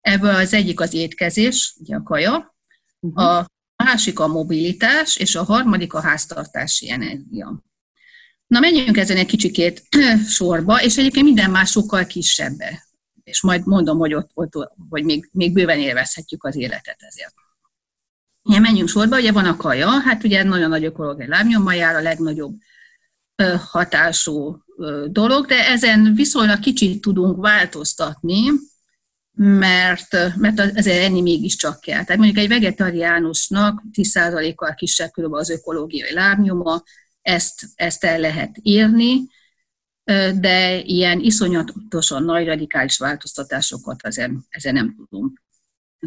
Ebből 0.00 0.34
az 0.34 0.52
egyik 0.52 0.80
az 0.80 0.94
étkezés, 0.94 1.76
ugye 1.80 1.96
a 1.96 2.02
kaja, 2.02 2.56
uh-huh. 3.00 3.24
a 3.24 3.46
másik 3.84 4.18
a 4.18 4.26
mobilitás, 4.26 5.16
és 5.16 5.34
a 5.34 5.44
harmadik 5.44 5.92
a 5.92 6.00
háztartási 6.00 6.90
energia. 6.90 7.62
Na, 8.46 8.60
menjünk 8.60 8.96
ezen 8.96 9.16
egy 9.16 9.26
kicsikét 9.26 9.82
sorba, 10.38 10.82
és 10.82 10.96
egyébként 10.96 11.24
minden 11.24 11.50
más 11.50 11.70
sokkal 11.70 12.06
kisebb. 12.06 12.58
És 13.24 13.42
majd 13.42 13.66
mondom, 13.66 13.98
hogy 13.98 14.14
ott, 14.14 14.30
ott 14.34 14.52
hogy 14.88 15.04
még, 15.04 15.28
még 15.32 15.52
bőven 15.52 15.78
élvezhetjük 15.78 16.44
az 16.44 16.56
életet 16.56 16.96
ezért. 16.98 17.34
Ja, 18.50 18.60
menjünk 18.60 18.88
sorba, 18.88 19.18
ugye 19.18 19.32
van 19.32 19.44
a 19.44 19.56
kaja, 19.56 19.88
hát 19.88 20.24
ugye 20.24 20.42
nagyon 20.42 20.68
nagy 20.68 20.84
ökológiai 20.84 21.28
lábnyommal 21.28 21.74
jár, 21.74 21.94
a 21.94 22.00
legnagyobb 22.00 22.54
hatású 23.70 24.64
dolog, 25.06 25.46
de 25.46 25.68
ezen 25.68 26.14
viszonylag 26.14 26.58
kicsit 26.58 27.00
tudunk 27.00 27.40
változtatni, 27.40 28.50
mert, 29.36 30.36
mert 30.36 30.58
ezért 30.60 31.04
enni 31.04 31.20
mégiscsak 31.20 31.80
kell. 31.80 32.04
Tehát 32.04 32.16
mondjuk 32.16 32.38
egy 32.38 32.48
vegetáriánusnak 32.48 33.82
10%-kal 33.92 34.74
kisebb 34.74 35.10
körülbelül 35.10 35.44
az 35.44 35.50
ökológiai 35.50 36.12
lábnyoma, 36.12 36.82
ezt, 37.22 37.66
ezt 37.74 38.04
el 38.04 38.18
lehet 38.18 38.56
írni, 38.62 39.26
de 40.34 40.78
ilyen 40.78 41.20
iszonyatosan 41.20 42.22
nagy 42.24 42.46
radikális 42.46 42.98
változtatásokat 42.98 44.06
ezen, 44.06 44.46
ezen 44.48 44.74
nem 44.74 44.94
tudunk 44.96 45.42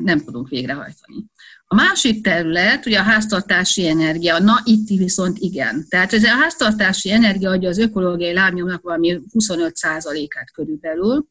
nem 0.03 0.19
tudunk 0.19 0.49
végrehajtani. 0.49 1.25
A 1.65 1.75
másik 1.75 2.23
terület, 2.23 2.85
ugye 2.85 2.99
a 2.99 3.03
háztartási 3.03 3.87
energia, 3.87 4.39
na 4.39 4.61
itt 4.63 4.87
viszont 4.87 5.37
igen. 5.37 5.85
Tehát 5.89 6.13
ez 6.13 6.23
a 6.23 6.27
háztartási 6.27 7.11
energia 7.11 7.49
adja 7.49 7.69
az 7.69 7.77
ökológiai 7.77 8.33
lábnyomnak 8.33 8.81
valami 8.81 9.19
25%-át 9.33 10.51
körülbelül, 10.51 11.25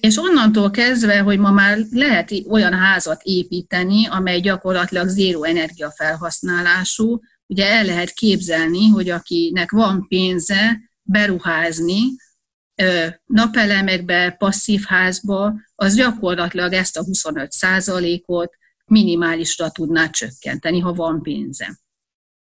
és 0.00 0.16
onnantól 0.16 0.70
kezdve, 0.70 1.20
hogy 1.20 1.38
ma 1.38 1.50
már 1.50 1.78
lehet 1.90 2.32
olyan 2.48 2.74
házat 2.74 3.20
építeni, 3.22 4.06
amely 4.06 4.40
gyakorlatilag 4.40 5.08
zéró 5.08 5.44
energiafelhasználású, 5.44 7.20
ugye 7.46 7.66
el 7.66 7.84
lehet 7.84 8.10
képzelni, 8.10 8.88
hogy 8.88 9.08
akinek 9.08 9.70
van 9.70 10.06
pénze 10.08 10.80
beruházni 11.02 12.00
napelemekbe, 13.26 14.30
passzív 14.38 14.82
házba, 14.86 15.54
az 15.74 15.94
gyakorlatilag 15.94 16.72
ezt 16.72 16.96
a 16.96 17.04
25 17.04 17.52
ot 18.26 18.56
minimálisra 18.86 19.70
tudná 19.70 20.10
csökkenteni, 20.10 20.80
ha 20.80 20.92
van 20.92 21.22
pénze. 21.22 21.78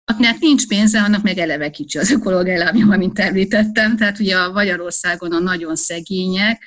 Akinek 0.04 0.38
nincs 0.38 0.66
pénze, 0.66 1.02
annak 1.02 1.22
meg 1.22 1.38
eleve 1.38 1.70
kicsi 1.70 1.98
az 1.98 2.10
ökológiai 2.10 2.58
lábnyom, 2.58 2.88
mint 2.88 3.18
említettem. 3.18 3.96
Tehát 3.96 4.18
ugye 4.18 4.36
a 4.36 4.52
Magyarországon 4.52 5.32
a 5.32 5.38
nagyon 5.38 5.76
szegények, 5.76 6.62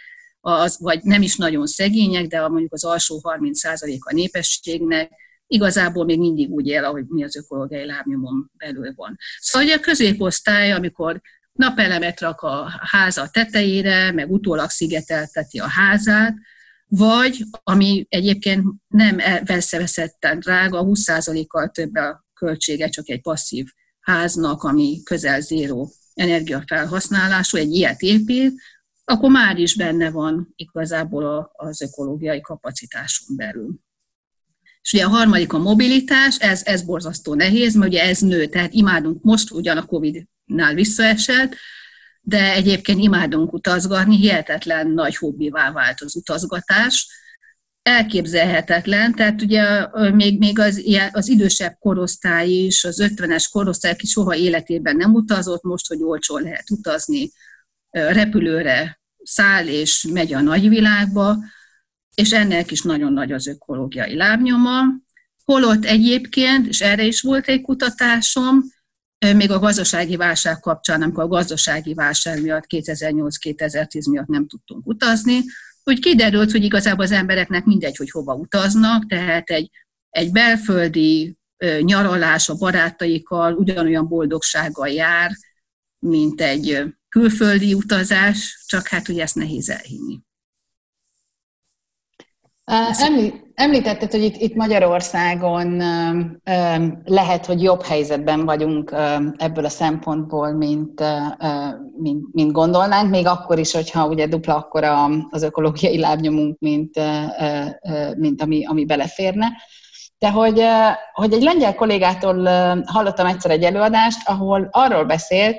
az, 0.47 0.77
vagy 0.79 1.03
nem 1.03 1.21
is 1.21 1.35
nagyon 1.35 1.67
szegények, 1.67 2.27
de 2.27 2.39
a, 2.39 2.49
mondjuk 2.49 2.73
az 2.73 2.83
alsó 2.83 3.21
30% 3.23 3.97
a 3.99 4.13
népességnek 4.13 5.11
igazából 5.47 6.05
még 6.05 6.19
mindig 6.19 6.49
úgy 6.49 6.67
él, 6.67 6.83
ahogy 6.83 7.05
mi 7.07 7.23
az 7.23 7.35
ökológiai 7.35 7.85
lábnyomon 7.85 8.51
belül 8.57 8.93
van. 8.95 9.17
Szóval 9.39 9.71
a 9.71 9.79
középosztály, 9.79 10.71
amikor 10.71 11.21
napelemet 11.51 12.19
rak 12.21 12.41
a 12.41 12.71
háza 12.79 13.29
tetejére, 13.31 14.11
meg 14.11 14.31
utólag 14.31 14.69
szigetelteti 14.69 15.59
a 15.59 15.67
házát, 15.67 16.33
vagy, 16.87 17.43
ami 17.63 18.05
egyébként 18.09 18.63
nem 18.87 19.17
veszeveszetten 19.45 20.39
drága, 20.39 20.85
20%-kal 20.85 21.69
több 21.69 21.95
a 21.95 22.25
költsége 22.33 22.89
csak 22.89 23.09
egy 23.09 23.21
passzív 23.21 23.65
háznak, 23.99 24.63
ami 24.63 25.01
közel 25.03 25.41
zéró 25.41 25.91
energiafelhasználású, 26.13 27.57
egy 27.57 27.71
ilyet 27.71 28.01
épít, 28.01 28.61
akkor 29.09 29.29
már 29.29 29.57
is 29.57 29.75
benne 29.75 30.09
van 30.11 30.53
igazából 30.55 31.51
az 31.53 31.81
ökológiai 31.81 32.41
kapacitáson 32.41 33.35
belül. 33.35 33.75
És 34.81 34.93
ugye 34.93 35.03
a 35.03 35.09
harmadik 35.09 35.53
a 35.53 35.57
mobilitás, 35.57 36.37
ez, 36.37 36.61
ez 36.65 36.81
borzasztó 36.81 37.33
nehéz, 37.33 37.75
mert 37.75 37.91
ugye 37.91 38.03
ez 38.03 38.19
nő, 38.19 38.45
tehát 38.45 38.73
imádunk 38.73 39.23
most, 39.23 39.51
ugyan 39.51 39.77
a 39.77 39.85
Covid-nál 39.85 40.73
visszaesett, 40.73 41.55
de 42.21 42.53
egyébként 42.53 42.99
imádunk 42.99 43.53
utazgatni, 43.53 44.17
hihetetlen 44.17 44.87
nagy 44.87 45.15
hobbivá 45.15 45.71
vált 45.71 46.01
az 46.01 46.15
utazgatás. 46.15 47.07
elképzelhetetlen, 47.81 49.15
tehát 49.15 49.41
ugye 49.41 49.87
még, 50.11 50.37
még 50.37 50.59
az, 50.59 50.81
az 51.11 51.27
idősebb 51.27 51.75
korosztály 51.79 52.49
is, 52.49 52.83
az 52.83 53.01
50-es 53.03 53.45
korosztály, 53.51 53.91
aki 53.91 54.05
soha 54.05 54.35
életében 54.35 54.95
nem 54.95 55.13
utazott, 55.13 55.63
most, 55.63 55.87
hogy 55.87 56.01
olcsó 56.01 56.37
lehet 56.37 56.69
utazni, 56.69 57.31
repülőre 57.89 58.99
száll 59.23 59.67
és 59.67 60.07
megy 60.11 60.33
a 60.33 60.41
nagyvilágba, 60.41 61.37
és 62.15 62.31
ennek 62.31 62.71
is 62.71 62.81
nagyon 62.81 63.13
nagy 63.13 63.31
az 63.31 63.47
ökológiai 63.47 64.15
lábnyoma. 64.15 64.81
Holott 65.43 65.85
egyébként, 65.85 66.67
és 66.67 66.81
erre 66.81 67.03
is 67.03 67.21
volt 67.21 67.47
egy 67.47 67.61
kutatásom, 67.61 68.63
még 69.35 69.51
a 69.51 69.59
gazdasági 69.59 70.15
válság 70.15 70.59
kapcsán, 70.59 71.01
amikor 71.01 71.23
a 71.23 71.27
gazdasági 71.27 71.93
válság 71.93 72.41
miatt 72.41 72.63
2008-2010 72.69 74.09
miatt 74.09 74.27
nem 74.27 74.47
tudtunk 74.47 74.87
utazni, 74.87 75.39
hogy 75.83 75.99
kiderült, 75.99 76.51
hogy 76.51 76.63
igazából 76.63 77.03
az 77.03 77.11
embereknek 77.11 77.65
mindegy, 77.65 77.95
hogy 77.97 78.11
hova 78.11 78.33
utaznak, 78.33 79.05
tehát 79.05 79.49
egy, 79.49 79.69
egy 80.09 80.31
belföldi 80.31 81.37
nyaralás 81.81 82.49
a 82.49 82.55
barátaikkal 82.55 83.53
ugyanolyan 83.53 84.07
boldogsággal 84.07 84.87
jár, 84.87 85.31
mint 85.99 86.41
egy 86.41 86.83
külföldi 87.17 87.73
utazás, 87.73 88.63
csak 88.67 88.87
hát 88.87 89.07
ugye 89.07 89.21
ezt 89.21 89.35
nehéz 89.35 89.69
elhinni. 89.69 90.19
Említetted, 93.53 94.11
hogy 94.11 94.23
itt, 94.23 94.35
itt 94.35 94.55
Magyarországon 94.55 95.77
lehet, 97.03 97.45
hogy 97.45 97.63
jobb 97.63 97.83
helyzetben 97.83 98.45
vagyunk 98.45 98.91
ebből 99.37 99.65
a 99.65 99.69
szempontból, 99.69 100.51
mint, 100.51 101.03
mint, 101.97 102.33
mint 102.33 102.51
gondolnánk, 102.51 103.09
még 103.09 103.27
akkor 103.27 103.59
is, 103.59 103.71
hogyha 103.71 104.07
ugye 104.07 104.27
dupla 104.27 104.55
akkora 104.55 105.09
az 105.29 105.43
ökológiai 105.43 105.99
lábnyomunk, 105.99 106.59
mint, 106.59 106.99
mint 108.15 108.41
ami, 108.41 108.65
ami 108.65 108.85
beleférne. 108.85 109.47
De 110.17 110.31
hogy, 110.31 110.63
hogy 111.13 111.33
egy 111.33 111.43
lengyel 111.43 111.75
kollégától 111.75 112.43
hallottam 112.85 113.25
egyszer 113.25 113.51
egy 113.51 113.63
előadást, 113.63 114.27
ahol 114.27 114.67
arról 114.71 115.03
beszélt, 115.05 115.57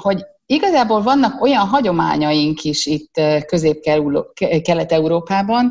hogy 0.00 0.24
igazából 0.52 1.02
vannak 1.02 1.42
olyan 1.42 1.66
hagyományaink 1.66 2.62
is 2.62 2.86
itt 2.86 3.20
közép-kelet-európában, 3.46 5.70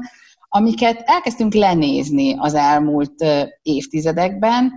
amiket 0.49 1.03
elkezdtünk 1.05 1.53
lenézni 1.53 2.35
az 2.37 2.53
elmúlt 2.53 3.25
évtizedekben. 3.61 4.71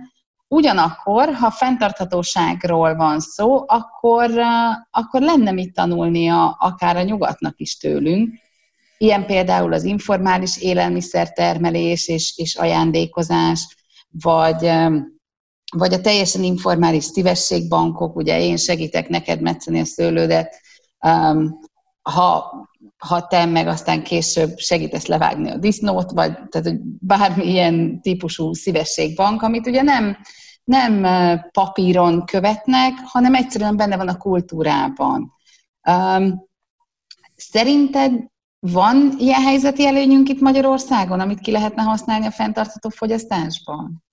Ugyanakkor, 0.47 1.33
ha 1.33 1.51
fenntarthatóságról 1.51 2.95
van 2.95 3.19
szó, 3.19 3.63
akkor, 3.67 4.31
akkor 4.91 5.21
lenne 5.21 5.51
mit 5.51 5.73
tanulnia 5.73 6.49
akár 6.49 6.95
a 6.95 7.03
nyugatnak 7.03 7.59
is 7.59 7.77
tőlünk. 7.77 8.33
Ilyen 8.97 9.25
például 9.25 9.73
az 9.73 9.83
informális 9.83 10.61
élelmiszertermelés 10.61 12.07
és, 12.07 12.33
és 12.37 12.55
ajándékozás, 12.55 13.75
vagy, 14.21 14.69
vagy 15.77 15.93
a 15.93 16.01
teljesen 16.01 16.43
informális 16.43 17.03
szívességbankok, 17.03 18.15
ugye 18.15 18.41
én 18.41 18.57
segítek 18.57 19.09
neked 19.09 19.41
metszeni 19.41 19.79
a 19.79 19.85
szőlődet, 19.85 20.55
ha 22.01 22.53
ha 22.97 23.27
te 23.27 23.45
meg 23.45 23.67
aztán 23.67 24.03
később 24.03 24.57
segítesz 24.57 25.05
levágni 25.05 25.49
a 25.49 25.57
disznót, 25.57 26.11
vagy 26.11 26.33
tehát, 26.33 26.67
hogy 26.67 26.79
bármilyen 26.81 28.01
típusú 28.01 28.53
szívességbank, 28.53 29.41
amit 29.41 29.67
ugye 29.67 29.81
nem, 29.81 30.17
nem 30.63 31.05
papíron 31.51 32.25
követnek, 32.25 32.93
hanem 33.03 33.35
egyszerűen 33.35 33.77
benne 33.77 33.97
van 33.97 34.07
a 34.07 34.17
kultúrában. 34.17 35.33
Um, 35.89 36.47
szerinted 37.35 38.11
van 38.59 39.13
ilyen 39.17 39.41
helyzeti 39.41 39.85
előnyünk 39.85 40.29
itt 40.29 40.39
Magyarországon, 40.39 41.19
amit 41.19 41.39
ki 41.39 41.51
lehetne 41.51 41.81
használni 41.81 42.25
a 42.25 42.31
fenntartható 42.31 42.89
fogyasztásban? 42.89 44.04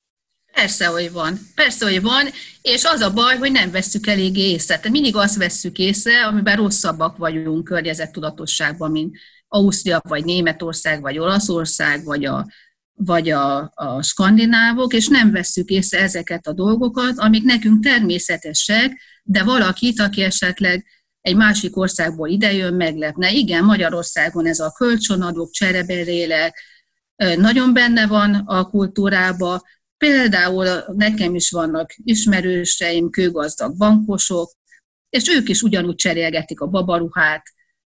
Persze, 0.52 0.86
hogy 0.86 1.12
van. 1.12 1.38
Persze, 1.54 1.84
hogy 1.84 2.02
van, 2.02 2.26
és 2.62 2.84
az 2.84 3.00
a 3.00 3.12
baj, 3.12 3.36
hogy 3.36 3.52
nem 3.52 3.70
vesszük 3.70 4.06
elég 4.06 4.36
észre. 4.36 4.76
Tehát 4.76 4.92
mindig 4.92 5.16
azt 5.16 5.36
vesszük 5.36 5.78
észre, 5.78 6.26
amiben 6.26 6.56
rosszabbak 6.56 7.16
vagyunk 7.16 7.64
környezettudatosságban, 7.64 8.90
mint 8.90 9.16
Ausztria, 9.48 10.00
vagy 10.08 10.24
Németország, 10.24 11.00
vagy 11.00 11.18
Olaszország, 11.18 12.04
vagy 12.04 12.24
a, 12.24 12.46
vagy 12.92 13.30
a, 13.30 13.72
a 13.74 14.02
skandinávok, 14.02 14.92
és 14.92 15.08
nem 15.08 15.30
vesszük 15.30 15.68
észre 15.68 16.00
ezeket 16.00 16.46
a 16.46 16.52
dolgokat, 16.52 17.18
amik 17.18 17.42
nekünk 17.42 17.84
természetesek, 17.84 19.00
de 19.22 19.42
valakit, 19.42 20.00
aki 20.00 20.22
esetleg 20.22 20.86
egy 21.20 21.36
másik 21.36 21.76
országból 21.76 22.28
idejön, 22.28 22.74
meglepne. 22.74 23.32
Igen, 23.32 23.64
Magyarországon 23.64 24.46
ez 24.46 24.58
a 24.58 24.72
kölcsönadók, 24.72 25.50
csereberélek 25.50 26.62
nagyon 27.36 27.72
benne 27.72 28.06
van 28.06 28.34
a 28.34 28.64
kultúrába, 28.64 29.62
Például 30.02 30.84
nekem 30.96 31.34
is 31.34 31.50
vannak 31.50 31.94
ismerőseim, 32.04 33.10
kőgazdag 33.10 33.76
bankosok, 33.76 34.52
és 35.10 35.28
ők 35.28 35.48
is 35.48 35.62
ugyanúgy 35.62 35.94
cserélgetik 35.94 36.60
a 36.60 36.66
babaruhát, 36.66 37.42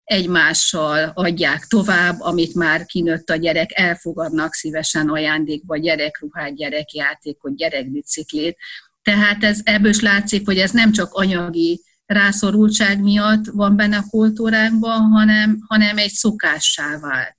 egymással 0.05 1.13
adják 1.15 1.65
tovább, 1.65 2.21
amit 2.21 2.55
már 2.55 2.87
kinőtt 2.87 3.31
a 3.31 3.37
gyerek, 3.37 3.79
elfogadnak 3.79 4.55
szívesen 4.55 5.09
ajándékba 5.09 5.77
gyerekruhát, 5.77 6.57
gyerekjátékot, 6.57 7.57
gyerekbiciklét. 7.57 8.57
Tehát 9.03 9.45
ez, 9.45 9.61
ebből 9.65 9.91
is 9.91 10.01
látszik, 10.01 10.47
hogy 10.47 10.59
ez 10.59 10.71
nem 10.71 10.93
csak 10.93 11.13
anyagi 11.13 11.81
rászorultság 12.07 13.03
miatt 13.03 13.47
van 13.47 13.77
benne 13.77 13.97
a 13.97 14.09
kultúránkban, 14.11 15.01
hanem, 15.01 15.59
hanem 15.69 15.99
egy 15.99 16.13
szokássá 16.13 16.99
vált. 16.99 17.37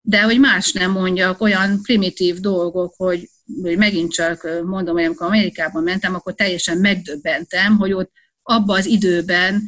De 0.00 0.22
hogy 0.22 0.40
más 0.40 0.72
nem 0.72 0.90
mondjak, 0.90 1.40
olyan 1.40 1.82
primitív 1.82 2.40
dolgok, 2.40 2.94
hogy 2.96 3.30
hogy 3.62 3.76
megint 3.76 4.12
csak 4.12 4.42
mondom, 4.64 4.94
hogy 4.94 5.04
amikor 5.04 5.26
Amerikában 5.26 5.82
mentem, 5.82 6.14
akkor 6.14 6.34
teljesen 6.34 6.78
megdöbbentem, 6.78 7.76
hogy 7.76 7.92
ott 7.92 8.10
abban 8.42 8.76
az 8.76 8.86
időben 8.86 9.62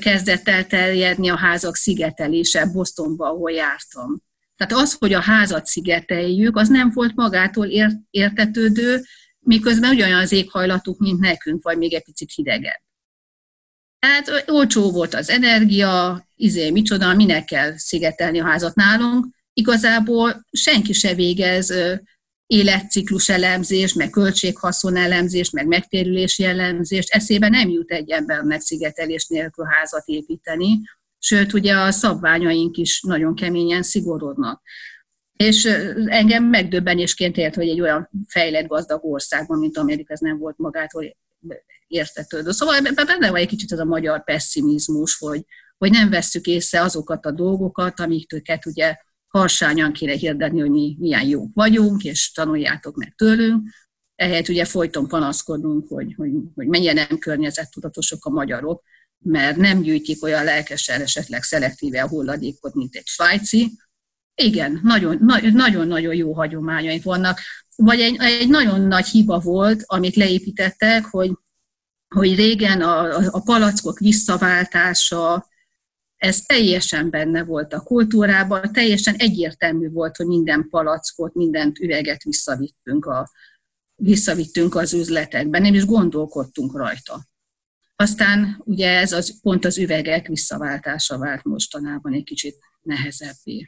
kezdett 0.00 0.48
el 0.48 0.66
terjedni 0.66 1.28
a 1.28 1.36
házak 1.36 1.76
szigetelése 1.76 2.66
Bostonba, 2.66 3.28
ahol 3.28 3.50
jártam. 3.50 4.22
Tehát 4.56 4.82
az, 4.84 4.96
hogy 4.98 5.12
a 5.12 5.20
házat 5.20 5.66
szigeteljük, 5.66 6.56
az 6.56 6.68
nem 6.68 6.90
volt 6.94 7.14
magától 7.14 7.66
értetődő, 8.10 9.02
miközben 9.38 9.90
ugyanolyan 9.90 10.20
az 10.20 10.32
éghajlatuk, 10.32 10.98
mint 10.98 11.20
nekünk, 11.20 11.62
vagy 11.62 11.78
még 11.78 11.94
egy 11.94 12.04
picit 12.04 12.32
hidegebb. 12.34 12.80
Tehát 13.98 14.44
olcsó 14.46 14.90
volt 14.90 15.14
az 15.14 15.30
energia, 15.30 16.26
izé, 16.34 16.70
micsoda, 16.70 17.14
minek 17.14 17.44
kell 17.44 17.76
szigetelni 17.76 18.40
a 18.40 18.44
házat 18.44 18.74
nálunk. 18.74 19.26
Igazából 19.52 20.46
senki 20.50 20.92
se 20.92 21.14
végez 21.14 21.74
életciklus 22.48 23.28
elemzés, 23.28 23.92
meg 23.92 24.10
költséghaszon 24.10 24.96
elemzés, 24.96 25.50
meg 25.50 25.66
megtérülési 25.66 26.44
elemzés, 26.44 27.04
eszébe 27.04 27.48
nem 27.48 27.68
jut 27.68 27.90
egy 27.90 28.10
embernek 28.10 28.60
szigetelés 28.60 29.26
nélkül 29.26 29.64
házat 29.64 30.06
építeni, 30.06 30.80
sőt, 31.18 31.52
ugye 31.52 31.74
a 31.74 31.90
szabványaink 31.90 32.76
is 32.76 33.02
nagyon 33.02 33.34
keményen 33.34 33.82
szigorodnak. 33.82 34.62
És 35.32 35.64
engem 36.06 36.44
megdöbbenésként 36.44 37.36
ért, 37.36 37.54
hogy 37.54 37.68
egy 37.68 37.80
olyan 37.80 38.10
fejlett 38.26 38.66
gazdag 38.66 39.04
országban, 39.04 39.58
mint 39.58 39.78
Amerika, 39.78 40.12
ez 40.12 40.20
nem 40.20 40.38
volt 40.38 40.58
magától 40.58 41.16
értetődő. 41.86 42.50
Szóval 42.50 42.80
benne 42.80 43.30
van 43.30 43.40
egy 43.40 43.48
kicsit 43.48 43.72
az 43.72 43.78
a 43.78 43.84
magyar 43.84 44.24
pessimizmus, 44.24 45.16
hogy, 45.18 45.44
hogy 45.78 45.90
nem 45.90 46.10
vesszük 46.10 46.46
észre 46.46 46.82
azokat 46.82 47.26
a 47.26 47.30
dolgokat, 47.30 48.00
amiket 48.00 48.66
ugye 48.66 48.96
harsányan 49.28 49.92
kéne 49.92 50.12
hirdetni, 50.12 50.60
hogy 50.60 50.70
mi 50.70 50.96
milyen 50.98 51.26
jók 51.26 51.50
vagyunk, 51.54 52.04
és 52.04 52.32
tanuljátok 52.32 52.96
meg 52.96 53.14
tőlünk. 53.16 53.68
Ehelyett 54.14 54.48
ugye 54.48 54.64
folyton 54.64 55.08
panaszkodunk, 55.08 55.88
hogy, 55.88 56.14
hogy, 56.16 56.30
hogy 56.54 56.66
mennyire 56.66 56.92
nem 56.92 57.18
környezettudatosok 57.18 58.24
a 58.24 58.30
magyarok, 58.30 58.82
mert 59.18 59.56
nem 59.56 59.80
gyűjtik 59.80 60.22
olyan 60.22 60.44
lelkesen, 60.44 61.00
esetleg 61.00 61.42
szelektíve 61.42 62.02
a 62.02 62.08
hulladékot, 62.08 62.74
mint 62.74 62.94
egy 62.94 63.06
svájci. 63.06 63.72
Igen, 64.34 64.80
nagyon-nagyon 64.82 66.14
jó 66.14 66.32
hagyományaink 66.32 67.02
vannak. 67.02 67.40
Vagy 67.76 68.00
egy, 68.00 68.16
egy 68.20 68.48
nagyon 68.48 68.80
nagy 68.80 69.06
hiba 69.06 69.38
volt, 69.38 69.82
amit 69.86 70.16
leépítettek, 70.16 71.04
hogy, 71.04 71.30
hogy 72.14 72.34
régen 72.34 72.80
a, 72.80 73.16
a 73.16 73.42
palackok 73.42 73.98
visszaváltása, 73.98 75.46
ez 76.18 76.40
teljesen 76.40 77.10
benne 77.10 77.44
volt 77.44 77.72
a 77.72 77.80
kultúrában, 77.80 78.72
teljesen 78.72 79.14
egyértelmű 79.14 79.90
volt, 79.90 80.16
hogy 80.16 80.26
minden 80.26 80.68
palackot, 80.68 81.34
minden 81.34 81.72
üveget 81.80 82.22
visszavittünk, 82.22 83.06
a, 83.06 83.30
visszavittünk 83.94 84.74
az 84.74 84.92
üzletekben, 84.92 85.62
nem 85.62 85.74
is 85.74 85.84
gondolkodtunk 85.84 86.76
rajta. 86.76 87.26
Aztán 87.96 88.62
ugye 88.64 88.98
ez 88.98 89.12
az, 89.12 89.40
pont 89.40 89.64
az 89.64 89.78
üvegek 89.78 90.26
visszaváltása 90.26 91.18
vált 91.18 91.44
mostanában 91.44 92.12
egy 92.12 92.24
kicsit 92.24 92.58
nehezebbé. 92.80 93.66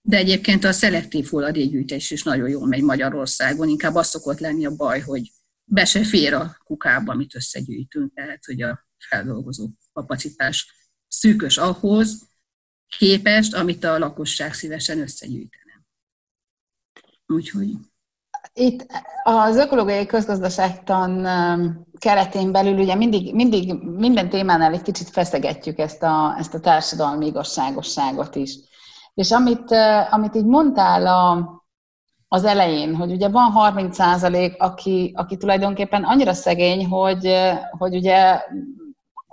De 0.00 0.16
egyébként 0.16 0.64
a 0.64 0.72
szelektív 0.72 1.26
hulladékgyűjtés 1.26 2.10
is 2.10 2.22
nagyon 2.22 2.48
jól 2.48 2.66
megy 2.66 2.82
Magyarországon, 2.82 3.68
inkább 3.68 3.94
az 3.94 4.08
szokott 4.08 4.38
lenni 4.38 4.66
a 4.66 4.76
baj, 4.76 5.00
hogy 5.00 5.32
be 5.64 5.84
se 5.84 6.04
fér 6.04 6.34
a 6.34 6.56
kukába, 6.64 7.12
amit 7.12 7.34
összegyűjtünk, 7.34 8.14
tehát 8.14 8.44
hogy 8.44 8.62
a 8.62 8.86
feldolgozó 9.08 9.68
kapacitás 9.92 10.77
szűkös 11.08 11.56
ahhoz 11.56 12.28
képest, 12.98 13.54
amit 13.54 13.84
a 13.84 13.98
lakosság 13.98 14.54
szívesen 14.54 15.00
összegyűjtene. 15.00 15.86
Úgyhogy... 17.26 17.68
Itt 18.52 18.86
az 19.22 19.56
ökológiai 19.56 20.06
közgazdaságtan 20.06 21.26
keretén 21.98 22.52
belül 22.52 22.78
ugye 22.78 22.94
mindig, 22.94 23.34
mindig 23.34 23.72
minden 23.82 24.28
témánál 24.28 24.72
egy 24.72 24.82
kicsit 24.82 25.08
feszegetjük 25.08 25.78
ezt 25.78 26.02
a, 26.02 26.34
ezt 26.38 26.54
a 26.54 26.60
társadalmi 26.60 27.26
igazságosságot 27.26 28.34
is. 28.34 28.56
És 29.14 29.30
amit, 29.30 29.70
amit 30.10 30.34
így 30.34 30.44
mondtál 30.44 31.06
a, 31.06 31.56
az 32.28 32.44
elején, 32.44 32.94
hogy 32.94 33.12
ugye 33.12 33.28
van 33.28 33.50
30 33.50 33.94
százalék, 33.94 34.62
aki, 34.62 35.12
aki 35.16 35.36
tulajdonképpen 35.36 36.04
annyira 36.04 36.32
szegény, 36.32 36.86
hogy, 36.86 37.34
hogy 37.78 37.96
ugye 37.96 38.40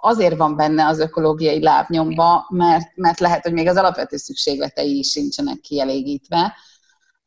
azért 0.06 0.38
van 0.38 0.56
benne 0.56 0.86
az 0.86 1.00
ökológiai 1.00 1.62
lábnyomba, 1.62 2.46
mert, 2.50 2.96
mert 2.96 3.20
lehet, 3.20 3.44
hogy 3.44 3.54
még 3.54 3.68
az 3.68 3.78
alapvető 3.78 4.18
szükségletei 4.18 4.98
is 4.98 5.10
sincsenek 5.10 5.60
kielégítve. 5.60 6.56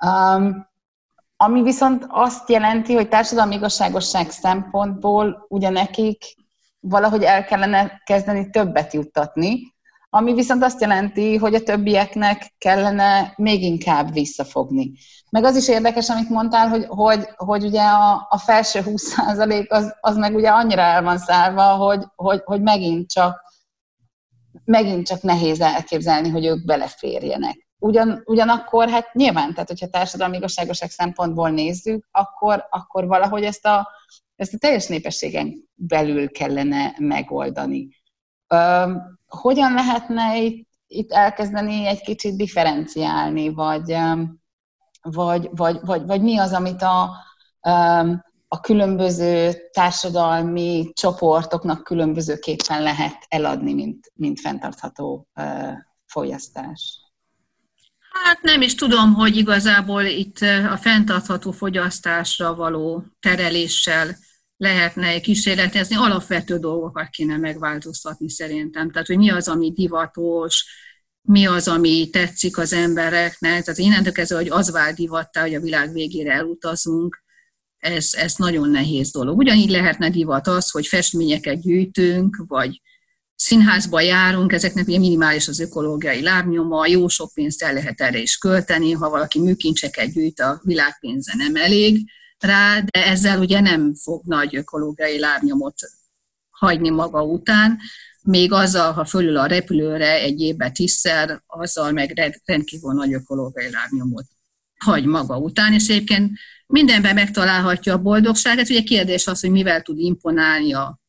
Um, 0.06 0.68
ami 1.36 1.62
viszont 1.62 2.06
azt 2.08 2.48
jelenti, 2.48 2.94
hogy 2.94 3.08
társadalmi 3.08 3.54
igazságosság 3.54 4.30
szempontból 4.30 5.46
ugye 5.48 5.68
nekik 5.68 6.36
valahogy 6.80 7.22
el 7.22 7.44
kellene 7.44 8.02
kezdeni 8.04 8.50
többet 8.50 8.92
juttatni, 8.92 9.74
ami 10.10 10.34
viszont 10.34 10.62
azt 10.62 10.80
jelenti, 10.80 11.36
hogy 11.36 11.54
a 11.54 11.62
többieknek 11.62 12.54
kellene 12.58 13.32
még 13.36 13.62
inkább 13.62 14.12
visszafogni. 14.12 14.92
Meg 15.30 15.44
az 15.44 15.56
is 15.56 15.68
érdekes, 15.68 16.08
amit 16.08 16.28
mondtál, 16.28 16.68
hogy, 16.68 16.84
hogy, 16.88 17.28
hogy 17.36 17.64
ugye 17.64 17.82
a, 17.82 18.26
a 18.30 18.38
felső 18.38 18.80
20% 18.84 19.68
az, 19.68 19.94
az 20.00 20.16
meg 20.16 20.34
ugye 20.34 20.48
annyira 20.48 20.82
el 20.82 21.02
van 21.02 21.18
szállva, 21.18 21.62
hogy, 21.62 22.04
hogy, 22.14 22.42
hogy 22.44 22.62
megint 22.62 23.10
csak 23.10 23.46
megint 24.64 25.06
csak 25.06 25.22
nehéz 25.22 25.60
elképzelni, 25.60 26.28
hogy 26.28 26.44
ők 26.44 26.64
beleférjenek. 26.64 27.66
Ugyan, 27.78 28.22
ugyanakkor, 28.24 28.88
hát 28.88 29.14
nyilván, 29.14 29.52
tehát 29.52 29.68
hogyha 29.68 29.88
társadalmi 29.88 30.36
igazságoság 30.36 30.90
szempontból 30.90 31.50
nézzük, 31.50 32.08
akkor, 32.10 32.66
akkor 32.70 33.06
valahogy 33.06 33.44
ezt 33.44 33.66
a, 33.66 33.88
ezt 34.36 34.54
a 34.54 34.58
teljes 34.58 34.86
népességen 34.86 35.68
belül 35.74 36.30
kellene 36.30 36.94
megoldani. 36.98 37.88
Hogyan 39.28 39.72
lehetne 39.72 40.38
itt, 40.42 40.68
itt 40.86 41.12
elkezdeni 41.12 41.86
egy 41.86 42.00
kicsit 42.00 42.36
differenciálni, 42.36 43.48
vagy, 43.48 43.96
vagy, 45.02 45.48
vagy, 45.52 45.78
vagy, 45.82 46.06
vagy 46.06 46.22
mi 46.22 46.38
az, 46.38 46.52
amit 46.52 46.82
a, 46.82 47.10
a 48.48 48.60
különböző 48.60 49.52
társadalmi 49.72 50.90
csoportoknak 50.92 51.84
különbözőképpen 51.84 52.82
lehet 52.82 53.26
eladni, 53.28 53.74
mint, 53.74 54.12
mint 54.14 54.40
fenntartható 54.40 55.28
fogyasztás? 56.06 57.00
Hát 58.24 58.42
nem 58.42 58.62
is 58.62 58.74
tudom, 58.74 59.14
hogy 59.14 59.36
igazából 59.36 60.02
itt 60.02 60.38
a 60.70 60.76
fenntartható 60.76 61.50
fogyasztásra 61.50 62.54
való 62.54 63.04
tereléssel 63.20 64.16
lehetne 64.58 65.20
kísérletezni, 65.20 65.96
alapvető 65.96 66.58
dolgokat 66.58 67.08
kéne 67.08 67.36
megváltoztatni 67.36 68.30
szerintem. 68.30 68.90
Tehát, 68.90 69.06
hogy 69.06 69.16
mi 69.16 69.30
az, 69.30 69.48
ami 69.48 69.72
divatos, 69.72 70.64
mi 71.20 71.46
az, 71.46 71.68
ami 71.68 72.10
tetszik 72.10 72.58
az 72.58 72.72
embereknek. 72.72 73.64
Tehát 73.64 73.78
innentől 73.78 74.12
kezdve, 74.12 74.36
hogy 74.36 74.48
az 74.48 74.70
vált 74.70 74.96
divattá, 74.96 75.40
hogy 75.40 75.54
a 75.54 75.60
világ 75.60 75.92
végére 75.92 76.32
elutazunk, 76.32 77.22
ez, 77.78 78.10
ez 78.12 78.34
nagyon 78.36 78.70
nehéz 78.70 79.10
dolog. 79.10 79.38
Ugyanígy 79.38 79.70
lehetne 79.70 80.10
divat 80.10 80.46
az, 80.46 80.70
hogy 80.70 80.86
festményeket 80.86 81.60
gyűjtünk, 81.60 82.44
vagy 82.46 82.80
színházba 83.34 84.00
járunk, 84.00 84.52
ezeknek 84.52 84.86
ugye 84.86 84.98
minimális 84.98 85.48
az 85.48 85.60
ökológiai 85.60 86.22
lábnyoma, 86.22 86.86
jó 86.86 87.08
sok 87.08 87.32
pénzt 87.34 87.62
el 87.62 87.72
lehet 87.72 88.00
erre 88.00 88.18
is 88.18 88.36
költeni, 88.36 88.92
ha 88.92 89.10
valaki 89.10 89.40
műkincseket 89.40 90.12
gyűjt, 90.12 90.40
a 90.40 90.60
világpénze 90.64 91.32
nem 91.36 91.56
elég 91.56 92.10
rá, 92.38 92.80
de 92.80 93.06
ezzel 93.06 93.38
ugye 93.38 93.60
nem 93.60 93.94
fog 93.94 94.22
nagy 94.24 94.56
ökológiai 94.56 95.18
lábnyomot 95.18 95.74
hagyni 96.50 96.90
maga 96.90 97.22
után, 97.22 97.78
még 98.22 98.52
azzal, 98.52 98.92
ha 98.92 99.04
fölül 99.04 99.36
a 99.36 99.46
repülőre 99.46 100.12
egy 100.12 100.40
évbe 100.40 100.70
tízszer, 100.70 101.42
azzal 101.46 101.92
meg 101.92 102.32
rendkívül 102.44 102.92
nagy 102.92 103.12
ökológiai 103.12 103.70
lábnyomot 103.70 104.24
hagy 104.78 105.04
maga 105.04 105.38
után, 105.38 105.72
és 105.72 105.88
egyébként 105.88 106.38
mindenben 106.66 107.14
megtalálhatja 107.14 107.92
a 107.92 108.02
boldogságát. 108.02 108.70
Ugye 108.70 108.82
kérdés 108.82 109.26
az, 109.26 109.40
hogy 109.40 109.50
mivel 109.50 109.82
tud 109.82 109.98
imponálni 109.98 110.72
a 110.72 111.00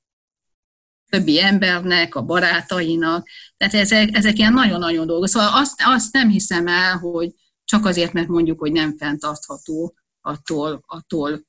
többi 1.10 1.42
embernek, 1.42 2.16
a 2.16 2.22
barátainak. 2.22 3.28
Tehát 3.58 3.74
ezek, 3.74 4.16
ezek 4.16 4.38
ilyen 4.38 4.54
nagyon-nagyon 4.54 5.08
dolgok. 5.08 5.28
Szóval 5.28 5.50
azt, 5.54 5.82
azt 5.86 6.14
nem 6.14 6.30
hiszem 6.30 6.68
el, 6.68 6.98
hogy 6.98 7.34
csak 7.64 7.86
azért, 7.86 8.14
mert 8.14 8.28
mondjuk, 8.28 8.60
hogy 8.60 8.72
nem 8.72 8.98
fenntartható, 8.98 9.96
attól, 10.22 10.84
attól 10.86 11.48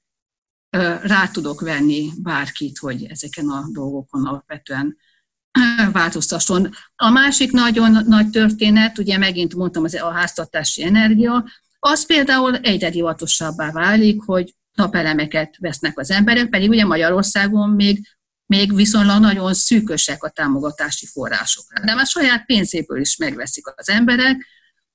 rá 1.03 1.29
tudok 1.33 1.61
venni 1.61 2.11
bárkit, 2.23 2.79
hogy 2.79 3.05
ezeken 3.05 3.49
a 3.49 3.65
dolgokon 3.73 4.27
alapvetően 4.27 4.97
változtasson. 5.93 6.71
A 6.97 7.11
másik 7.11 7.53
nagyon 7.53 8.05
nagy 8.07 8.31
történet, 8.31 8.99
ugye 8.99 9.19
megint 9.19 9.55
mondtam, 9.55 9.85
az 9.85 9.95
a 9.95 10.11
háztartási 10.11 10.85
energia, 10.85 11.45
az 11.79 12.07
például 12.07 12.57
egyre 12.57 12.91
divatosabbá 12.91 13.71
válik, 13.71 14.23
hogy 14.23 14.55
napelemeket 14.73 15.57
vesznek 15.59 15.99
az 15.99 16.11
emberek, 16.11 16.49
pedig 16.49 16.69
ugye 16.69 16.85
Magyarországon 16.85 17.71
még, 17.71 18.09
még 18.47 18.75
viszonylag 18.75 19.21
nagyon 19.21 19.55
szűkösek 19.55 20.25
a 20.25 20.31
támogatási 20.31 21.07
források. 21.07 21.65
De 21.85 21.95
már 21.95 22.07
saját 22.07 22.45
pénzéből 22.45 23.01
is 23.01 23.17
megveszik 23.17 23.73
az 23.77 23.89
emberek, 23.89 24.47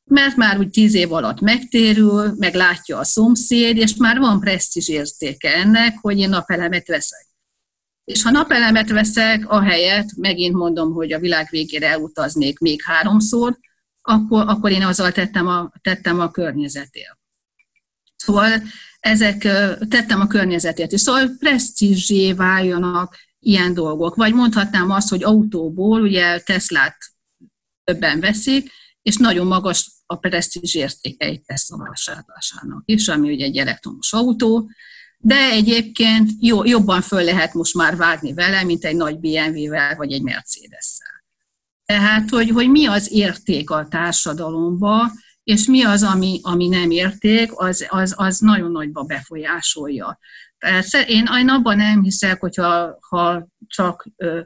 mert 0.05 0.35
már 0.35 0.59
úgy 0.59 0.69
tíz 0.69 0.93
év 0.93 1.11
alatt 1.11 1.41
megtérül, 1.41 2.33
meg 2.37 2.53
látja 2.53 2.97
a 2.97 3.03
szomszéd, 3.03 3.77
és 3.77 3.95
már 3.95 4.19
van 4.19 4.39
presztízs 4.39 4.87
értéke 4.87 5.53
ennek, 5.53 5.97
hogy 6.01 6.19
én 6.19 6.29
napelemet 6.29 6.87
veszek. 6.87 7.27
És 8.03 8.23
ha 8.23 8.31
napelemet 8.31 8.89
veszek, 8.89 9.49
ahelyett, 9.49 10.15
megint 10.15 10.55
mondom, 10.55 10.93
hogy 10.93 11.13
a 11.13 11.19
világ 11.19 11.47
végére 11.49 11.89
elutaznék 11.89 12.59
még 12.59 12.81
háromszor, 12.83 13.57
akkor, 14.01 14.47
akkor 14.47 14.71
én 14.71 14.83
azzal 14.83 15.11
tettem 15.11 15.47
a, 15.47 15.71
tettem 15.81 16.19
a 16.19 16.31
környezetért. 16.31 17.17
Szóval 18.15 18.61
ezek 18.99 19.37
tettem 19.89 20.19
a 20.19 20.27
környezetért, 20.27 20.91
és 20.91 21.01
szóval 21.01 21.35
presztízsé 21.39 22.33
váljanak 22.33 23.17
ilyen 23.39 23.73
dolgok. 23.73 24.15
Vagy 24.15 24.33
mondhatnám 24.33 24.89
azt, 24.89 25.09
hogy 25.09 25.23
autóból, 25.23 26.01
ugye 26.01 26.39
Teslát 26.39 26.97
többen 27.83 28.19
veszik, 28.19 28.71
és 29.05 29.17
nagyon 29.17 29.47
magas 29.47 29.91
a 30.05 30.15
presztízs 30.15 30.75
értéke 30.75 31.25
egy 31.25 31.41
Tesla 31.41 31.77
vásárlásának 31.77 32.81
is, 32.85 33.07
ami 33.07 33.33
ugye 33.33 33.45
egy 33.45 33.57
elektromos 33.57 34.13
autó, 34.13 34.69
de 35.17 35.49
egyébként 35.49 36.31
jó, 36.39 36.63
jobban 36.63 37.01
föl 37.01 37.23
lehet 37.23 37.53
most 37.53 37.73
már 37.73 37.95
vágni 37.95 38.33
vele, 38.33 38.63
mint 38.63 38.85
egy 38.85 38.95
nagy 38.95 39.19
BMW-vel 39.19 39.95
vagy 39.95 40.11
egy 40.11 40.21
Mercedes-szel. 40.21 41.23
Tehát, 41.85 42.29
hogy, 42.29 42.49
hogy 42.49 42.69
mi 42.69 42.85
az 42.85 43.11
érték 43.11 43.69
a 43.69 43.87
társadalomba, 43.89 45.11
és 45.43 45.65
mi 45.65 45.83
az, 45.83 46.03
ami, 46.03 46.39
ami 46.43 46.67
nem 46.67 46.91
érték, 46.91 47.51
az, 47.55 47.85
az, 47.89 48.13
az 48.17 48.39
nagyon 48.39 48.71
nagyba 48.71 49.03
befolyásolja. 49.03 50.19
Tehát 50.57 50.87
én, 51.07 51.27
én 51.37 51.49
abban 51.49 51.77
nem 51.77 52.03
hiszek, 52.03 52.39
hogyha 52.39 52.97
ha 53.09 53.47
csak 53.67 54.07
ö, 54.15 54.41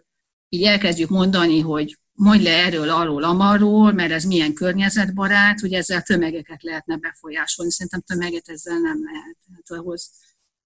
így 0.49 0.63
elkezdjük 0.63 1.09
mondani, 1.09 1.59
hogy 1.59 1.98
mondj 2.19 2.43
le 2.43 2.65
erről, 2.65 2.89
arról, 2.89 3.23
amarról, 3.23 3.91
mert 3.91 4.11
ez 4.11 4.23
milyen 4.23 4.53
környezetbarát, 4.53 5.59
hogy 5.59 5.73
ezzel 5.73 6.01
tömegeket 6.01 6.63
lehetne 6.63 6.97
befolyásolni. 6.97 7.71
Szerintem 7.71 8.01
tömeget 8.01 8.49
ezzel 8.49 8.79
nem 8.79 9.03
lehet. 9.03 9.37
Hát 9.53 9.79
ahhoz, 9.79 10.11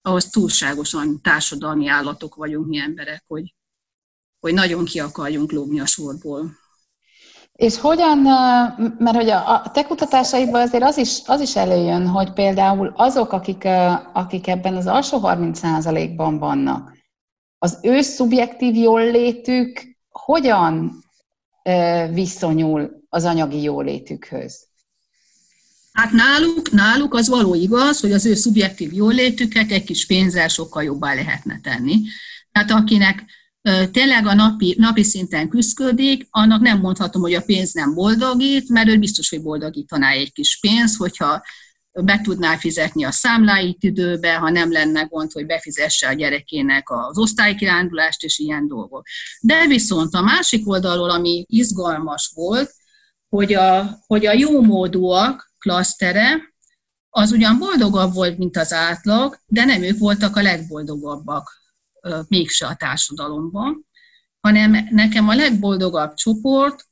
ahhoz 0.02 0.30
túlságosan 0.30 1.22
társadalmi 1.22 1.88
állatok 1.88 2.36
vagyunk 2.36 2.68
mi 2.68 2.78
emberek, 2.78 3.24
hogy, 3.28 3.56
hogy 4.40 4.54
nagyon 4.54 4.86
ki 4.86 5.00
akarjunk 5.00 5.52
lógni 5.52 5.80
a 5.80 5.86
sorból. 5.86 6.52
És 7.52 7.80
hogyan, 7.80 8.18
mert 8.98 9.16
hogy 9.16 9.30
a 9.30 9.72
te 9.74 9.84
kutatásaidban 9.84 10.62
azért 10.62 10.84
az 10.84 10.98
is, 10.98 11.22
az 11.26 11.42
is 11.42 11.56
előjön, 11.56 12.08
hogy 12.08 12.34
például 12.34 12.94
azok, 12.96 13.32
akik, 13.32 13.64
akik 14.14 14.48
ebben 14.48 14.76
az 14.76 14.88
alsó 14.88 15.20
30%-ban 15.24 16.38
vannak, 16.38 16.98
az 17.58 17.80
ő 17.82 18.02
szubjektív 18.02 18.76
jól 18.76 19.12
létük 19.12 19.82
hogyan 20.10 21.03
viszonyul 22.12 23.06
az 23.10 23.24
anyagi 23.24 23.62
jólétükhöz? 23.62 24.68
Hát 25.94 26.12
náluk, 26.12 26.72
náluk 26.72 27.14
az 27.14 27.28
való 27.28 27.56
igaz, 27.56 28.00
hogy 28.00 28.12
az 28.12 28.26
ő 28.26 28.34
szubjektív 28.34 28.94
jólétüket 28.94 29.72
egy 29.72 29.84
kis 29.84 30.06
pénzzel 30.06 30.48
sokkal 30.48 30.84
jobbá 30.84 31.14
lehetne 31.14 31.60
tenni. 31.64 32.02
Tehát 32.52 32.72
akinek 32.72 33.24
tényleg 33.92 34.26
a 34.28 34.34
napi, 34.34 34.76
napi 34.78 35.04
szinten 35.04 35.50
küzdködik, 35.50 36.28
annak 36.30 36.62
nem 36.62 36.80
mondhatom, 36.80 37.22
hogy 37.22 37.34
a 37.34 37.42
pénz 37.42 37.74
nem 37.74 37.94
boldogít, 37.94 38.70
mert 38.70 38.88
ő 38.88 38.98
biztos, 38.98 39.30
hogy 39.30 39.42
boldogítaná 39.42 40.10
egy 40.10 40.32
kis 40.32 40.60
pénz, 40.60 40.96
hogyha 40.96 41.42
be 42.02 42.22
tudná 42.24 42.58
fizetni 42.58 43.04
a 43.04 43.12
számláit 43.12 43.84
időbe, 43.84 44.36
ha 44.36 44.50
nem 44.50 44.72
lenne 44.72 45.02
gond, 45.02 45.32
hogy 45.32 45.46
befizesse 45.46 46.08
a 46.08 46.14
gyerekének 46.14 46.90
az 46.90 47.18
osztálykirándulást 47.18 48.24
és 48.24 48.40
ilyen 48.40 48.68
dolgok. 48.68 49.06
De 49.42 49.68
viszont 49.68 50.14
a 50.14 50.22
másik 50.22 50.68
oldalról, 50.68 51.10
ami 51.10 51.46
izgalmas 51.50 52.32
volt, 52.36 52.74
hogy 53.30 53.54
a, 53.54 54.00
hogy 54.08 54.26
a 54.26 54.34
jó 54.34 54.62
módúak 54.62 55.52
klasztere, 55.60 56.54
az 57.10 57.32
ugyan 57.32 57.60
boldogabb 57.60 58.14
volt, 58.14 58.38
mint 58.38 58.58
az 58.58 58.74
átlag, 58.74 59.38
de 59.46 59.66
nem 59.66 59.82
ők 59.82 59.98
voltak 59.98 60.36
a 60.36 60.42
legboldogabbak 60.42 61.52
mégse 62.28 62.68
a 62.68 62.76
társadalomban, 62.76 63.88
hanem 64.40 64.88
nekem 64.90 65.28
a 65.28 65.36
legboldogabb 65.36 66.14
csoport 66.14 66.86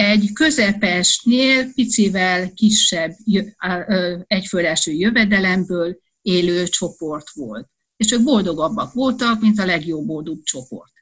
egy 0.00 0.32
közepesnél 0.32 1.72
picivel 1.72 2.52
kisebb 2.52 3.16
egyföleső 4.26 4.92
jövedelemből 4.92 5.98
élő 6.22 6.66
csoport 6.66 7.30
volt. 7.34 7.68
És 7.96 8.12
ők 8.12 8.22
boldogabbak 8.22 8.92
voltak, 8.92 9.40
mint 9.40 9.58
a 9.58 9.64
legjobb 9.64 10.06
boldog 10.06 10.42
csoport. 10.42 10.92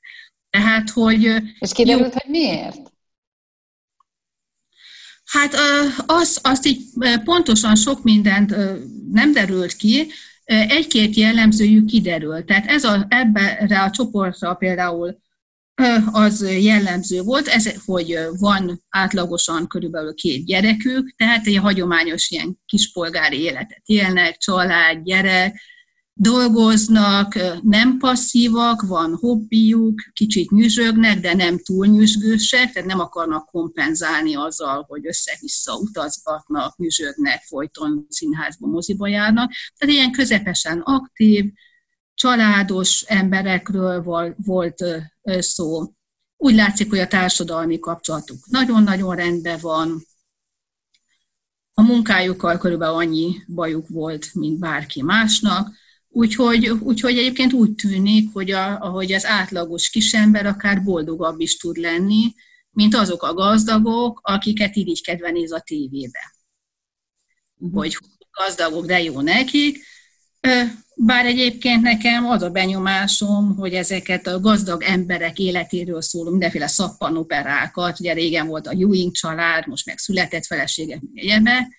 Tehát, 0.51 0.91
hogy... 0.91 1.23
És 1.59 1.73
kiderült, 1.73 2.13
jó, 2.15 2.21
hogy 2.23 2.31
miért? 2.31 2.93
Hát 5.25 5.55
az, 6.07 6.39
azt 6.43 6.67
így 6.67 6.81
pontosan 7.25 7.77
sok 7.77 8.03
mindent 8.03 8.55
nem 9.13 9.33
derült 9.33 9.73
ki, 9.73 10.11
egy-két 10.45 11.15
jellemzőjük 11.15 11.87
kiderült. 11.87 12.47
Tehát 12.47 12.67
ez 12.67 12.85
a, 12.85 13.07
ebbe 13.09 13.83
a 13.83 13.91
csoportra 13.91 14.55
például 14.55 15.19
az 16.13 16.51
jellemző 16.61 17.23
volt, 17.23 17.47
ez, 17.47 17.85
hogy 17.85 18.19
van 18.39 18.85
átlagosan 18.89 19.67
körülbelül 19.67 20.15
két 20.15 20.45
gyerekük, 20.45 21.15
tehát 21.17 21.47
egy 21.47 21.57
hagyományos 21.57 22.31
ilyen 22.31 22.59
kispolgári 22.67 23.41
életet 23.41 23.83
élnek, 23.85 24.37
család, 24.37 25.03
gyerek, 25.03 25.61
dolgoznak, 26.21 27.35
nem 27.63 27.99
passzívak, 27.99 28.83
van 28.83 29.15
hobbiuk, 29.15 30.01
kicsit 30.13 30.51
nyüzsögnek, 30.51 31.21
de 31.21 31.35
nem 31.35 31.59
túl 31.59 31.87
nyüzsgősek, 31.87 32.73
tehát 32.73 32.89
nem 32.89 33.01
akarnak 33.01 33.47
kompenzálni 33.47 34.35
azzal, 34.35 34.85
hogy 34.89 35.07
össze-vissza 35.07 35.77
utazgatnak, 35.77 36.77
nyüzsögnek, 36.77 37.43
folyton 37.43 38.07
színházba, 38.09 38.67
moziba 38.67 39.09
járnak. 39.09 39.53
Tehát 39.77 39.95
ilyen 39.95 40.13
közepesen 40.13 40.81
aktív, 40.81 41.45
családos 42.15 43.05
emberekről 43.07 44.03
volt 44.37 44.85
szó. 45.39 45.83
Úgy 46.37 46.55
látszik, 46.55 46.89
hogy 46.91 46.99
a 46.99 47.07
társadalmi 47.07 47.79
kapcsolatuk 47.79 48.47
nagyon-nagyon 48.47 49.17
rendben 49.17 49.59
van. 49.61 50.07
A 51.75 51.83
munkájukkal 51.83 52.59
körülbelül 52.59 52.95
annyi 52.95 53.37
bajuk 53.47 53.89
volt, 53.89 54.35
mint 54.35 54.59
bárki 54.59 55.03
másnak 55.03 55.77
Úgyhogy, 56.09 56.69
úgyhogy 56.69 57.19
egyébként 57.19 57.53
úgy 57.53 57.75
tűnik, 57.75 58.33
hogy 58.33 58.51
a, 58.51 58.81
ahogy 58.81 59.13
az 59.13 59.25
átlagos 59.25 59.91
kisember 59.91 60.47
akár 60.47 60.83
boldogabb 60.83 61.41
is 61.41 61.57
tud 61.57 61.77
lenni, 61.77 62.35
mint 62.71 62.95
azok 62.95 63.23
a 63.23 63.35
gazdagok, 63.35 64.21
akiket 64.23 64.77
irigykedve 64.77 65.31
néz 65.31 65.53
a 65.53 65.61
tévébe. 65.61 66.35
Hogy 67.73 67.97
gazdagok, 68.31 68.87
de 68.87 69.03
jó 69.03 69.21
nekik. 69.21 69.79
Bár 70.95 71.27
egyébként 71.27 71.83
nekem 71.83 72.27
az 72.27 72.43
a 72.43 72.51
benyomásom, 72.51 73.57
hogy 73.57 73.75
ezeket 73.75 74.27
a 74.27 74.41
gazdag 74.41 74.83
emberek 74.83 75.39
életéről 75.39 76.03
szóló 76.03 76.31
mindenféle 76.31 76.67
szappanoperákat, 76.67 78.01
ugye 78.01 78.13
régen 78.13 78.47
volt 78.47 78.67
a 78.67 78.73
Ewing 78.79 79.13
család, 79.13 79.67
most 79.67 79.87
meg 79.87 79.99
született 79.99 80.47
feleségek, 80.47 81.01
egyebek, 81.15 81.77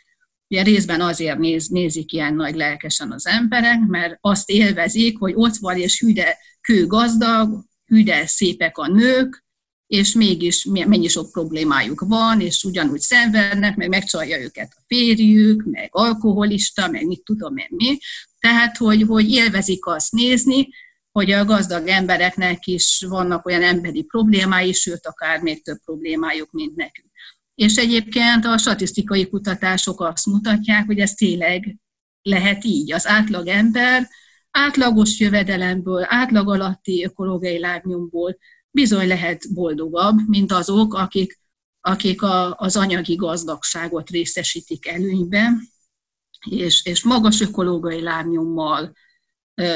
Ugye 0.51 0.63
részben 0.63 1.01
azért 1.01 1.37
néz, 1.37 1.67
nézik 1.67 2.11
ilyen 2.11 2.33
nagy 2.33 2.55
lelkesen 2.55 3.11
az 3.11 3.27
emberek, 3.27 3.79
mert 3.87 4.17
azt 4.21 4.49
élvezik, 4.49 5.17
hogy 5.17 5.33
ott 5.35 5.55
van, 5.55 5.77
és 5.77 5.99
hüde 5.99 6.37
kő 6.61 6.87
gazdag, 6.87 7.63
hüde 7.85 8.27
szépek 8.27 8.77
a 8.77 8.87
nők, 8.87 9.45
és 9.87 10.13
mégis 10.13 10.65
mennyi 10.65 11.07
sok 11.07 11.31
problémájuk 11.31 12.01
van, 12.07 12.41
és 12.41 12.63
ugyanúgy 12.63 12.99
szenvednek, 12.99 13.75
meg 13.75 13.89
megcsalja 13.89 14.39
őket 14.39 14.73
a 14.75 14.83
férjük, 14.87 15.63
meg 15.65 15.89
alkoholista, 15.91 16.87
meg 16.87 17.05
mit 17.05 17.23
tudom 17.23 17.57
én 17.57 17.67
mi. 17.69 17.97
Tehát, 18.39 18.77
hogy, 18.77 19.03
hogy 19.07 19.31
élvezik 19.31 19.85
azt 19.85 20.11
nézni, 20.11 20.67
hogy 21.11 21.31
a 21.31 21.45
gazdag 21.45 21.87
embereknek 21.87 22.65
is 22.67 23.05
vannak 23.07 23.45
olyan 23.45 23.63
emberi 23.63 24.03
problémái, 24.03 24.73
sőt, 24.73 25.07
akár 25.07 25.41
még 25.41 25.63
több 25.63 25.77
problémájuk, 25.85 26.51
mint 26.51 26.75
nekünk. 26.75 27.07
És 27.55 27.75
egyébként 27.75 28.45
a 28.45 28.57
statisztikai 28.57 29.29
kutatások 29.29 30.01
azt 30.01 30.25
mutatják, 30.25 30.85
hogy 30.85 30.99
ez 30.99 31.13
tényleg 31.13 31.77
lehet 32.21 32.63
így. 32.63 32.93
Az 32.93 33.07
átlag 33.07 33.47
ember 33.47 34.07
átlagos 34.51 35.19
jövedelemből, 35.19 36.05
átlag 36.07 36.49
alatti 36.49 37.03
ökológiai 37.03 37.59
lábnyomból 37.59 38.37
bizony 38.71 39.07
lehet 39.07 39.53
boldogabb, 39.53 40.17
mint 40.27 40.51
azok, 40.51 40.93
akik, 40.93 41.39
akik 41.81 42.21
a, 42.21 42.55
az 42.55 42.77
anyagi 42.77 43.15
gazdagságot 43.15 44.09
részesítik 44.09 44.87
előnyben, 44.87 45.61
és, 46.45 46.85
és 46.85 47.03
magas 47.03 47.41
ökológiai 47.41 48.01
lábnyommal, 48.01 48.93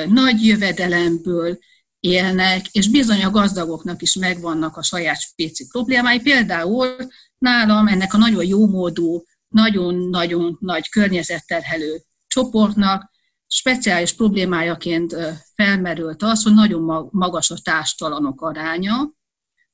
nagy 0.08 0.45
jövedelemből 0.45 1.60
élnek, 1.99 2.67
és 2.71 2.89
bizony 2.89 3.23
a 3.23 3.32
gazdagoknak 3.32 4.02
is 4.02 4.15
megvannak 4.15 4.78
a 4.78 4.84
saját 4.84 5.21
spéci 5.21 5.67
problémái. 5.67 6.19
Például 6.19 6.95
nálam 7.38 7.88
ennek 7.88 8.13
a 8.13 8.17
nagyon 8.17 8.45
jómódú, 8.45 9.23
nagyon-nagyon 9.47 10.58
nagy 10.60 10.89
környezetterhelő 10.89 12.02
csoportnak 12.28 13.12
speciális 13.47 14.13
problémájaként 14.13 15.15
felmerült 15.56 16.23
az, 16.23 16.43
hogy 16.43 16.54
nagyon 16.54 17.10
magas 17.12 17.52
a 17.52 17.58
társtalanok 17.63 18.41
aránya, 18.41 19.12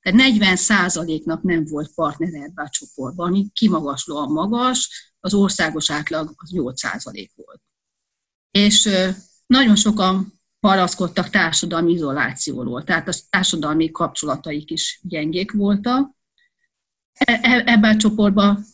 tehát 0.01 0.31
40% 0.33 1.23
nak 1.23 1.43
nem 1.43 1.65
volt 1.65 1.93
partner 1.93 2.33
ebben 2.33 2.65
a 2.65 2.69
csoportban, 2.69 3.27
ami 3.27 3.47
kimagaslóan 3.53 4.31
magas, 4.31 5.08
az 5.19 5.33
országos 5.33 5.91
átlag 5.91 6.33
az 6.35 6.49
8% 6.53 7.29
volt. 7.35 7.61
És 8.51 8.89
nagyon 9.45 9.75
sokan 9.75 10.39
paraszkodtak 10.59 11.29
társadalmi 11.29 11.91
izolációról, 11.91 12.83
tehát 12.83 13.07
a 13.07 13.13
társadalmi 13.29 13.91
kapcsolataik 13.91 14.71
is 14.71 14.99
gyengék 15.03 15.51
voltak, 15.51 16.17
E, 17.19 17.39
e, 17.41 17.63
ebben 17.65 17.95
a 17.95 17.97
csoportban 17.97 18.65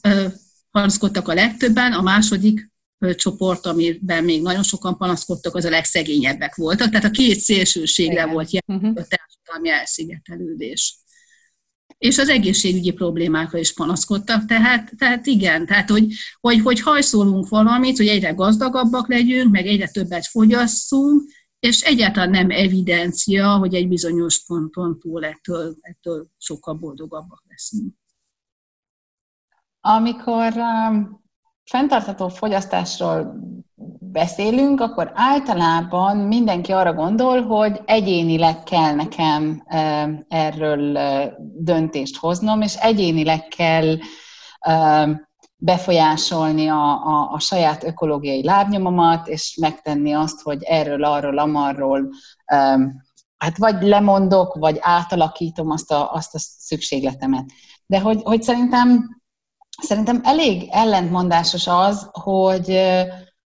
panaszkodtak 0.72 1.28
a 1.28 1.34
legtöbben, 1.34 1.94
a 1.94 2.02
második 2.02 2.72
csoport, 3.16 3.66
amiben 3.66 4.24
még 4.24 4.42
nagyon 4.42 4.64
sokan 4.64 4.98
panaszkodtak, 4.98 5.56
az 5.56 5.66
a 5.66 5.70
legszegényebbek 5.70 6.56
voltak. 6.56 6.90
Tehát 6.90 7.06
a 7.06 7.10
két 7.10 7.40
szélsőségre 7.40 8.14
Igen. 8.14 8.30
volt 8.30 8.50
jelentő 8.52 8.88
uh-huh. 8.88 9.06
a 9.06 9.16
társadalmi 9.16 9.70
elszigetelődés. 9.70 10.98
És 11.98 12.18
az 12.18 12.30
egészségügyi 12.30 12.92
problémákra 12.92 13.58
is 13.58 13.74
panaszkodtak, 13.74 14.46
tehát, 14.46 14.92
tehát 14.98 15.26
igen, 15.26 15.66
tehát 15.66 15.90
hogy, 15.90 16.14
hogy, 16.40 16.60
hogy 16.60 16.82
hajszolunk 16.82 17.50
valamit, 17.50 17.98
hogy 17.98 18.08
egyre 18.08 18.32
gazdagabbak 18.32 19.08
legyünk, 19.08 19.52
meg 19.52 19.68
egyre 19.68 19.88
többet 19.88 20.28
fogyasszunk, 20.28 21.24
és 21.60 21.82
egyáltalán 21.82 22.30
nem 22.30 22.50
evidencia, 22.50 23.58
hogy 23.58 23.74
egy 23.74 23.88
bizonyos 23.88 24.46
ponton 24.46 25.00
túl 25.00 25.26
ettől, 25.26 25.76
ettől 25.82 26.28
sokkal 26.38 26.74
boldogabbak 26.74 27.44
leszünk. 27.48 27.94
Amikor 29.80 30.54
um, 30.54 31.25
fenntartható 31.66 32.28
fogyasztásról 32.28 33.36
beszélünk, 34.00 34.82
akkor 34.82 35.12
általában 35.14 36.18
mindenki 36.18 36.72
arra 36.72 36.94
gondol, 36.94 37.44
hogy 37.44 37.82
egyénileg 37.86 38.64
kell 38.64 38.96
nekem 38.96 39.64
erről 40.28 40.98
döntést 41.58 42.18
hoznom, 42.18 42.62
és 42.62 42.76
egyénileg 42.76 43.48
kell 43.48 43.96
befolyásolni 45.58 46.68
a, 46.68 47.06
a, 47.06 47.32
a 47.32 47.40
saját 47.40 47.84
ökológiai 47.84 48.44
lábnyomomat, 48.44 49.28
és 49.28 49.58
megtenni 49.62 50.14
azt, 50.14 50.42
hogy 50.42 50.64
erről, 50.64 51.04
arról, 51.04 51.38
amarról 51.38 52.10
hát 53.38 53.58
vagy 53.58 53.82
lemondok, 53.82 54.56
vagy 54.56 54.78
átalakítom 54.82 55.70
azt 55.72 55.92
a, 55.92 56.12
azt 56.14 56.36
a 56.36 56.40
szükségletemet. 56.40 57.46
De 57.86 58.00
hogy, 58.00 58.22
hogy 58.24 58.44
szerintem 58.44 59.22
Szerintem 59.82 60.22
elég 60.24 60.68
ellentmondásos 60.72 61.68
az, 61.68 62.10
hogy, 62.12 62.82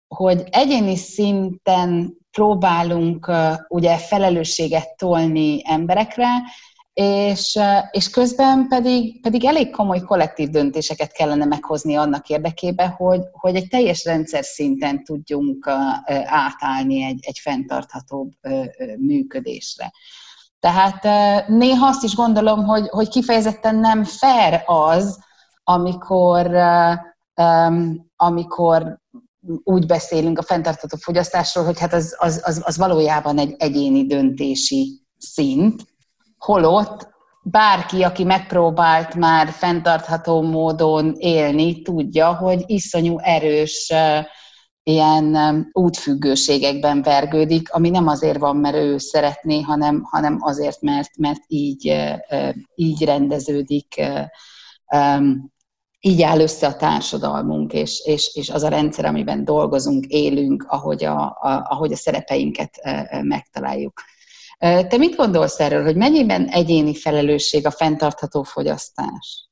hogy 0.08 0.42
egyéni 0.50 0.96
szinten 0.96 2.16
próbálunk 2.30 3.30
ugye 3.68 3.96
felelősséget 3.96 4.96
tolni 4.96 5.60
emberekre, 5.64 6.28
és, 6.92 7.58
és 7.90 8.10
közben 8.10 8.68
pedig, 8.68 9.20
pedig 9.20 9.44
elég 9.44 9.70
komoly 9.70 10.00
kollektív 10.00 10.48
döntéseket 10.48 11.12
kellene 11.12 11.44
meghozni 11.44 11.96
annak 11.96 12.28
érdekében, 12.28 12.90
hogy, 12.90 13.20
hogy 13.32 13.54
egy 13.54 13.68
teljes 13.68 14.04
rendszer 14.04 14.44
szinten 14.44 15.04
tudjunk 15.04 15.70
átállni 16.24 17.02
egy, 17.02 17.18
egy 17.22 17.38
fenntarthatóbb 17.38 18.30
működésre. 18.98 19.92
Tehát 20.60 21.02
néha 21.48 21.86
azt 21.86 22.04
is 22.04 22.14
gondolom, 22.14 22.64
hogy, 22.64 22.88
hogy 22.88 23.08
kifejezetten 23.08 23.76
nem 23.76 24.04
fair 24.04 24.62
az, 24.66 25.18
amikor, 25.64 26.46
amikor 28.16 29.00
úgy 29.64 29.86
beszélünk 29.86 30.38
a 30.38 30.42
fenntartható 30.42 30.96
fogyasztásról, 30.96 31.64
hogy 31.64 31.78
hát 31.78 31.92
az, 31.92 32.16
az, 32.18 32.40
az, 32.44 32.62
az 32.64 32.76
valójában 32.76 33.38
egy 33.38 33.54
egyéni 33.58 34.06
döntési 34.06 35.00
szint, 35.18 35.84
holott 36.38 37.10
bárki, 37.42 38.02
aki 38.02 38.24
megpróbált 38.24 39.14
már 39.14 39.48
fenntartható 39.48 40.42
módon 40.42 41.14
élni, 41.18 41.82
tudja, 41.82 42.34
hogy 42.34 42.62
iszonyú 42.66 43.18
erős 43.18 43.92
ilyen 44.82 45.36
útfüggőségekben 45.72 47.02
vergődik, 47.02 47.72
ami 47.72 47.90
nem 47.90 48.06
azért 48.06 48.38
van, 48.38 48.56
mert 48.56 48.76
ő 48.76 48.98
szeretné, 48.98 49.60
hanem, 49.60 50.02
hanem 50.10 50.38
azért, 50.40 50.80
mert, 50.80 51.16
mert 51.16 51.40
így, 51.46 51.94
így 52.74 53.04
rendeződik, 53.04 54.02
így 56.04 56.22
áll 56.22 56.40
össze 56.40 56.66
a 56.66 56.76
társadalmunk, 56.76 57.72
és, 57.72 58.00
és, 58.04 58.34
és 58.34 58.50
az 58.50 58.62
a 58.62 58.68
rendszer, 58.68 59.04
amiben 59.04 59.44
dolgozunk, 59.44 60.06
élünk, 60.06 60.64
ahogy 60.68 61.04
a, 61.04 61.20
a, 61.20 61.66
ahogy 61.68 61.92
a 61.92 61.96
szerepeinket 61.96 62.80
megtaláljuk. 63.22 64.02
Te 64.58 64.96
mit 64.96 65.16
gondolsz 65.16 65.60
erről, 65.60 65.82
hogy 65.82 65.96
mennyiben 65.96 66.48
egyéni 66.48 66.94
felelősség 66.94 67.66
a 67.66 67.70
fenntartható 67.70 68.42
fogyasztás? 68.42 69.48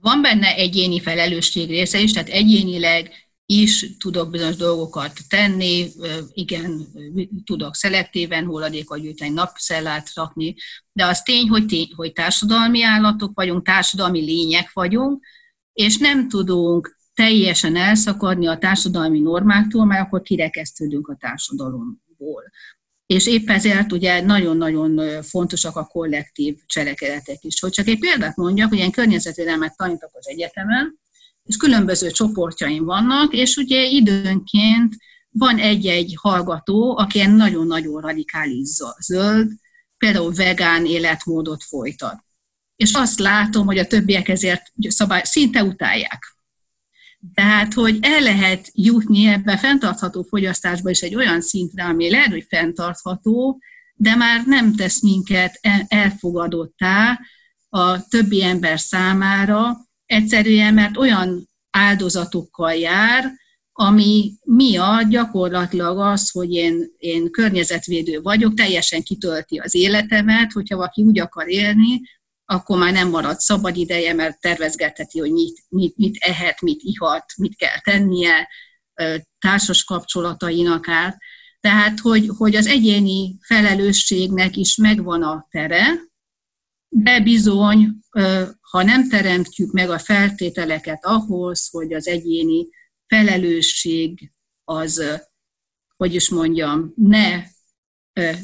Van 0.00 0.22
benne 0.22 0.54
egyéni 0.54 1.00
felelősség 1.00 1.68
része 1.68 1.98
is, 1.98 2.12
tehát 2.12 2.28
egyénileg 2.28 3.27
is 3.50 3.96
tudok 3.98 4.30
bizonyos 4.30 4.56
dolgokat 4.56 5.12
tenni, 5.28 5.90
igen, 6.32 6.86
tudok 7.44 7.74
szelektíven 7.74 8.44
hulladékot 8.44 9.00
gyűjteni, 9.00 9.30
napszellát 9.30 10.14
rakni, 10.14 10.54
de 10.92 11.04
az 11.06 11.22
tény, 11.22 11.48
hogy, 11.48 11.66
tény, 11.66 11.88
hogy 11.96 12.12
társadalmi 12.12 12.82
állatok 12.82 13.30
vagyunk, 13.34 13.64
társadalmi 13.64 14.20
lények 14.20 14.72
vagyunk, 14.72 15.24
és 15.72 15.96
nem 15.96 16.28
tudunk 16.28 16.96
teljesen 17.14 17.76
elszakadni 17.76 18.46
a 18.46 18.58
társadalmi 18.58 19.20
normáktól, 19.20 19.84
mert 19.84 20.06
akkor 20.06 20.22
kirekesztődünk 20.22 21.08
a 21.08 21.16
társadalomból. 21.20 22.42
És 23.06 23.26
épp 23.26 23.48
ezért 23.48 23.92
ugye 23.92 24.20
nagyon-nagyon 24.20 25.22
fontosak 25.22 25.76
a 25.76 25.84
kollektív 25.84 26.56
cselekedetek 26.66 27.38
is. 27.40 27.60
Hogy 27.60 27.70
csak 27.70 27.86
egy 27.86 27.98
példát 27.98 28.36
mondjak, 28.36 28.68
hogy 28.68 28.78
ilyen 28.78 28.90
környezetvédelmet 28.90 29.76
tanítok 29.76 30.10
az 30.12 30.28
egyetemen, 30.28 30.98
és 31.48 31.56
különböző 31.56 32.10
csoportjaim 32.10 32.84
vannak, 32.84 33.32
és 33.34 33.56
ugye 33.56 33.84
időnként 33.84 34.96
van 35.30 35.58
egy-egy 35.58 36.16
hallgató, 36.20 36.98
aki 36.98 37.26
nagyon-nagyon 37.26 38.00
radikális 38.00 38.68
zöld, 39.00 39.50
például 39.98 40.32
vegán 40.32 40.86
életmódot 40.86 41.64
folytat. 41.64 42.24
És 42.76 42.92
azt 42.92 43.18
látom, 43.18 43.66
hogy 43.66 43.78
a 43.78 43.86
többiek 43.86 44.28
ezért 44.28 44.62
szabály, 44.80 45.22
szinte 45.24 45.64
utálják. 45.64 46.36
Tehát, 47.34 47.74
hogy 47.74 47.98
el 48.00 48.20
lehet 48.20 48.70
jutni 48.72 49.26
ebbe 49.26 49.56
fenntartható 49.56 50.22
fogyasztásba 50.22 50.90
is 50.90 51.00
egy 51.00 51.14
olyan 51.14 51.40
szintre, 51.40 51.84
ami 51.84 52.10
lehet, 52.10 52.30
hogy 52.30 52.46
fenntartható, 52.48 53.60
de 53.94 54.14
már 54.14 54.44
nem 54.46 54.74
tesz 54.74 55.02
minket 55.02 55.60
elfogadottá 55.88 57.20
a 57.68 58.06
többi 58.08 58.42
ember 58.42 58.80
számára, 58.80 59.87
egyszerűen, 60.08 60.74
mert 60.74 60.96
olyan 60.96 61.48
áldozatokkal 61.70 62.74
jár, 62.74 63.32
ami 63.72 64.32
miatt 64.42 65.08
gyakorlatilag 65.08 65.98
az, 65.98 66.30
hogy 66.30 66.52
én, 66.52 66.86
én 66.98 67.30
környezetvédő 67.30 68.20
vagyok, 68.20 68.54
teljesen 68.54 69.02
kitölti 69.02 69.58
az 69.58 69.74
életemet, 69.74 70.52
hogyha 70.52 70.76
valaki 70.76 71.02
úgy 71.02 71.18
akar 71.18 71.48
élni, 71.48 72.00
akkor 72.44 72.78
már 72.78 72.92
nem 72.92 73.08
marad 73.08 73.38
szabad 73.38 73.76
ideje, 73.76 74.14
mert 74.14 74.40
tervezgetheti, 74.40 75.18
hogy 75.18 75.32
mit, 75.32 75.64
mit, 75.68 75.96
mit 75.96 76.16
ehet, 76.16 76.60
mit 76.60 76.80
ihat, 76.82 77.24
mit 77.36 77.56
kell 77.56 77.80
tennie, 77.82 78.48
társas 79.38 79.84
kapcsolatainak 79.84 80.88
át. 80.88 81.16
Tehát, 81.60 82.00
hogy, 82.00 82.30
hogy 82.36 82.56
az 82.56 82.66
egyéni 82.66 83.36
felelősségnek 83.40 84.56
is 84.56 84.76
megvan 84.76 85.22
a 85.22 85.46
tere, 85.50 86.07
de 86.88 87.20
bizony, 87.20 87.88
ha 88.60 88.82
nem 88.82 89.08
teremtjük 89.08 89.72
meg 89.72 89.90
a 89.90 89.98
feltételeket 89.98 91.04
ahhoz, 91.04 91.68
hogy 91.70 91.92
az 91.92 92.06
egyéni 92.06 92.68
felelősség 93.06 94.32
az, 94.64 95.02
hogy 95.96 96.14
is 96.14 96.30
mondjam, 96.30 96.92
ne 96.96 97.42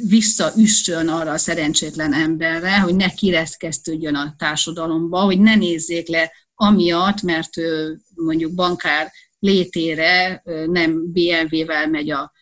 visszaüssön 0.09 1.09
arra 1.09 1.31
a 1.31 1.39
szerencsétlen 1.39 2.13
emberre, 2.13 2.81
hogy 2.81 2.95
ne 2.95 3.09
kireszkeztődjön 3.09 4.15
a 4.15 4.35
társadalomba, 4.39 5.21
hogy 5.21 5.41
ne 5.41 5.55
nézzék 5.55 6.09
le 6.09 6.33
amiatt, 6.55 7.23
mert 7.23 7.51
mondjuk 8.15 8.55
bankár 8.55 9.13
létére 9.39 10.43
nem 10.67 11.13
BMW-vel 11.13 11.89
megy 11.89 12.11
a, 12.11 12.33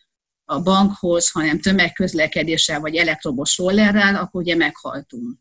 a 0.45 0.63
bankhoz, 0.63 1.31
hanem 1.31 1.61
tömegközlekedéssel 1.61 2.81
vagy 2.81 2.97
elektromos 2.97 3.59
rollerrel, 3.59 4.17
akkor 4.17 4.43
ugye 4.43 4.57
meghaltunk. 4.57 5.39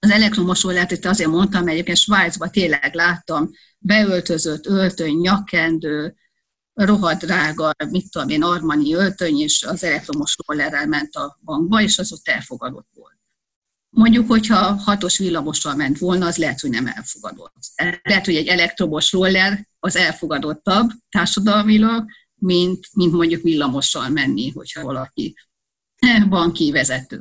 Az 0.00 0.10
elektromos 0.10 0.62
rollert 0.62 0.90
itt 0.90 1.04
azért 1.04 1.30
mondtam, 1.30 1.60
mert 1.60 1.72
egyébként 1.72 1.96
Svájcban 1.96 2.50
tényleg 2.50 2.94
láttam 2.94 3.50
beöltözött 3.78 4.66
öltöny, 4.66 5.16
nyakkendő, 5.16 6.14
rohadt 6.74 7.24
drága, 7.24 7.72
mit 7.90 8.10
tudom 8.10 8.28
én, 8.28 8.42
Armani 8.42 8.94
öltöny, 8.94 9.38
és 9.40 9.62
az 9.62 9.84
elektromos 9.84 10.36
rollerrel 10.46 10.86
ment 10.86 11.14
a 11.14 11.38
bankba, 11.44 11.82
és 11.82 11.98
az 11.98 12.12
ott 12.12 12.28
elfogadott 12.28 12.88
volt. 12.94 13.18
Mondjuk, 13.90 14.28
hogyha 14.28 14.74
hatos 14.74 15.18
villamossal 15.18 15.74
ment 15.74 15.98
volna, 15.98 16.26
az 16.26 16.36
lehet, 16.36 16.60
hogy 16.60 16.70
nem 16.70 16.86
elfogadott. 16.86 17.54
Lehet, 18.02 18.24
hogy 18.24 18.34
egy 18.36 18.46
elektromos 18.46 19.12
roller 19.12 19.66
az 19.78 19.96
elfogadottabb 19.96 20.90
társadalmilag, 21.08 22.04
mint, 22.34 22.86
mint 22.92 23.12
mondjuk 23.12 23.42
villamossal 23.42 24.08
menni, 24.08 24.50
hogyha 24.50 24.82
valaki 24.82 25.34
banki 26.28 26.70
vezető. 26.70 27.18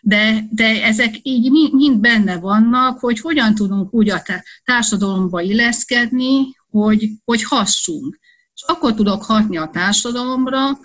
De, 0.00 0.46
de 0.50 0.84
ezek 0.84 1.18
így 1.22 1.50
mind 1.72 2.00
benne 2.00 2.38
vannak, 2.38 2.98
hogy 2.98 3.20
hogyan 3.20 3.54
tudunk 3.54 3.94
úgy 3.94 4.10
a 4.10 4.22
társadalomba 4.64 5.40
illeszkedni, 5.40 6.56
hogy, 6.70 7.08
hogy 7.24 7.42
hassunk 7.42 8.18
és 8.58 8.64
akkor 8.66 8.94
tudok 8.94 9.24
hatni 9.24 9.56
a 9.56 9.70
társadalomra, 9.72 10.78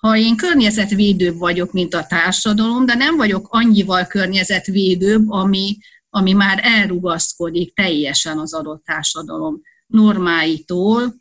ha 0.00 0.16
én 0.16 0.36
környezetvédőbb 0.36 1.38
vagyok, 1.38 1.72
mint 1.72 1.94
a 1.94 2.06
társadalom, 2.06 2.86
de 2.86 2.94
nem 2.94 3.16
vagyok 3.16 3.46
annyival 3.50 4.06
környezetvédőbb, 4.06 5.30
ami, 5.30 5.78
ami 6.10 6.32
már 6.32 6.60
elrugaszkodik 6.62 7.74
teljesen 7.74 8.38
az 8.38 8.54
adott 8.54 8.84
társadalom 8.84 9.60
normáitól, 9.86 11.14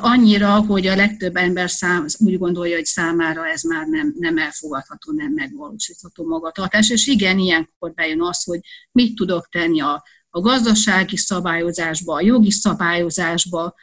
annyira, 0.00 0.60
hogy 0.60 0.86
a 0.86 0.96
legtöbb 0.96 1.36
ember 1.36 1.70
szám, 1.70 2.06
úgy 2.18 2.38
gondolja, 2.38 2.74
hogy 2.74 2.84
számára 2.84 3.46
ez 3.46 3.62
már 3.62 3.86
nem, 3.86 4.14
nem 4.18 4.38
elfogadható, 4.38 5.12
nem 5.12 5.32
megvalósítható 5.32 6.26
magatartás. 6.26 6.90
És 6.90 7.06
igen, 7.06 7.38
ilyenkor 7.38 7.92
bejön 7.94 8.22
az, 8.22 8.44
hogy 8.44 8.60
mit 8.92 9.14
tudok 9.14 9.48
tenni 9.48 9.80
a, 9.80 10.04
a 10.30 10.40
gazdasági 10.40 11.16
szabályozásba, 11.16 12.14
a 12.14 12.20
jogi 12.20 12.50
szabályozásba, 12.50 13.74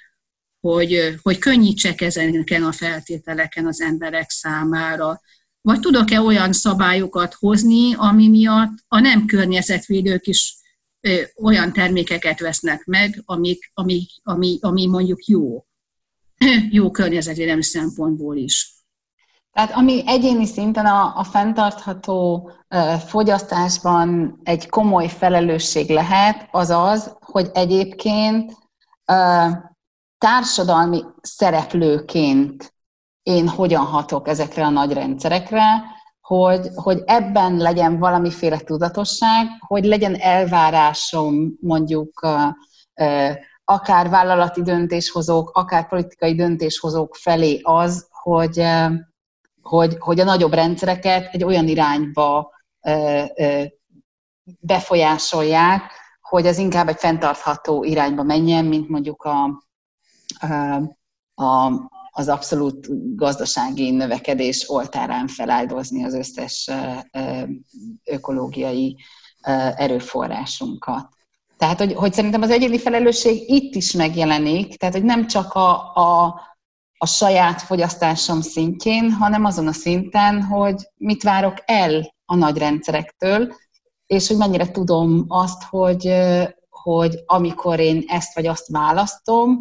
hogy, 0.59 1.19
hogy 1.21 1.37
könnyítsek 1.37 2.01
ezeken 2.01 2.63
a 2.63 2.71
feltételeken 2.71 3.65
az 3.65 3.81
emberek 3.81 4.29
számára. 4.29 5.21
Vagy 5.61 5.79
tudok-e 5.79 6.21
olyan 6.21 6.53
szabályokat 6.53 7.33
hozni, 7.33 7.93
ami 7.93 8.27
miatt 8.27 8.77
a 8.87 8.99
nem 8.99 9.25
környezetvédők 9.25 10.27
is 10.27 10.55
olyan 11.35 11.73
termékeket 11.73 12.39
vesznek 12.39 12.85
meg, 12.85 13.21
amik, 13.25 13.71
ami, 13.73 14.07
ami, 14.23 14.57
ami 14.61 14.87
mondjuk 14.87 15.25
jó, 15.25 15.66
jó 16.69 16.91
környezetvédelmi 16.91 17.63
szempontból 17.63 18.35
is. 18.35 18.75
Tehát 19.51 19.71
ami 19.71 20.03
egyéni 20.05 20.45
szinten 20.45 20.85
a, 20.85 21.13
a 21.15 21.23
fenntartható 21.23 22.51
uh, 22.69 22.93
fogyasztásban 22.93 24.39
egy 24.43 24.69
komoly 24.69 25.07
felelősség 25.07 25.89
lehet, 25.89 26.47
az 26.51 26.69
az, 26.69 27.15
hogy 27.19 27.49
egyébként 27.53 28.51
uh, 29.11 29.51
társadalmi 30.17 31.03
szereplőként 31.21 32.73
én 33.23 33.47
hogyan 33.47 33.85
hatok 33.85 34.27
ezekre 34.27 34.65
a 34.65 34.69
nagy 34.69 34.93
rendszerekre, 34.93 35.83
hogy, 36.21 36.69
hogy 36.75 37.01
ebben 37.05 37.57
legyen 37.57 37.99
valamiféle 37.99 38.57
tudatosság, 38.57 39.47
hogy 39.67 39.85
legyen 39.85 40.15
elvárásom 40.15 41.57
mondjuk 41.61 42.27
akár 43.69 44.09
vállalati 44.09 44.61
döntéshozók, 44.61 45.49
akár 45.49 45.87
politikai 45.87 46.35
döntéshozók 46.35 47.15
felé 47.15 47.59
az, 47.63 48.07
hogy, 48.11 48.63
hogy, 49.61 49.95
hogy 49.99 50.19
a 50.19 50.23
nagyobb 50.23 50.53
rendszereket 50.53 51.33
egy 51.33 51.43
olyan 51.43 51.67
irányba 51.67 52.51
befolyásolják, 54.59 55.91
hogy 56.21 56.47
az 56.47 56.57
inkább 56.57 56.87
egy 56.87 56.97
fenntartható 56.97 57.83
irányba 57.83 58.23
menjen, 58.23 58.65
mint 58.65 58.89
mondjuk 58.89 59.23
a, 59.23 59.43
a, 61.33 61.71
az 62.11 62.27
abszolút 62.27 62.87
gazdasági 63.15 63.91
növekedés 63.91 64.69
oltárán 64.69 65.27
feláldozni 65.27 66.03
az 66.03 66.13
összes 66.13 66.69
ökológiai 68.03 68.97
erőforrásunkat. 69.75 71.16
Tehát, 71.57 71.77
hogy, 71.77 71.93
hogy 71.93 72.13
szerintem 72.13 72.41
az 72.41 72.49
egyéni 72.49 72.79
felelősség 72.79 73.49
itt 73.49 73.75
is 73.75 73.91
megjelenik, 73.91 74.77
tehát, 74.77 74.95
hogy 74.95 75.03
nem 75.03 75.27
csak 75.27 75.53
a, 75.53 75.93
a, 75.95 76.41
a 76.97 77.05
saját 77.05 77.61
fogyasztásom 77.61 78.41
szintjén, 78.41 79.11
hanem 79.11 79.45
azon 79.45 79.67
a 79.67 79.73
szinten, 79.73 80.43
hogy 80.43 80.89
mit 80.95 81.23
várok 81.23 81.57
el 81.65 82.13
a 82.25 82.35
nagy 82.35 82.57
rendszerektől, 82.57 83.53
és 84.05 84.27
hogy 84.27 84.37
mennyire 84.37 84.71
tudom 84.71 85.25
azt, 85.27 85.63
hogy, 85.63 86.13
hogy 86.69 87.19
amikor 87.25 87.79
én 87.79 88.03
ezt 88.07 88.35
vagy 88.35 88.47
azt 88.47 88.67
választom, 88.67 89.59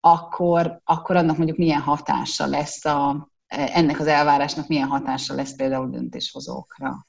akkor, 0.00 0.80
akkor 0.84 1.16
annak 1.16 1.36
mondjuk 1.36 1.58
milyen 1.58 1.80
hatása 1.80 2.46
lesz 2.46 2.84
a, 2.84 3.28
ennek 3.46 4.00
az 4.00 4.06
elvárásnak 4.06 4.68
milyen 4.68 4.88
hatása 4.88 5.34
lesz 5.34 5.56
például 5.56 5.90
döntéshozókra. 5.90 7.06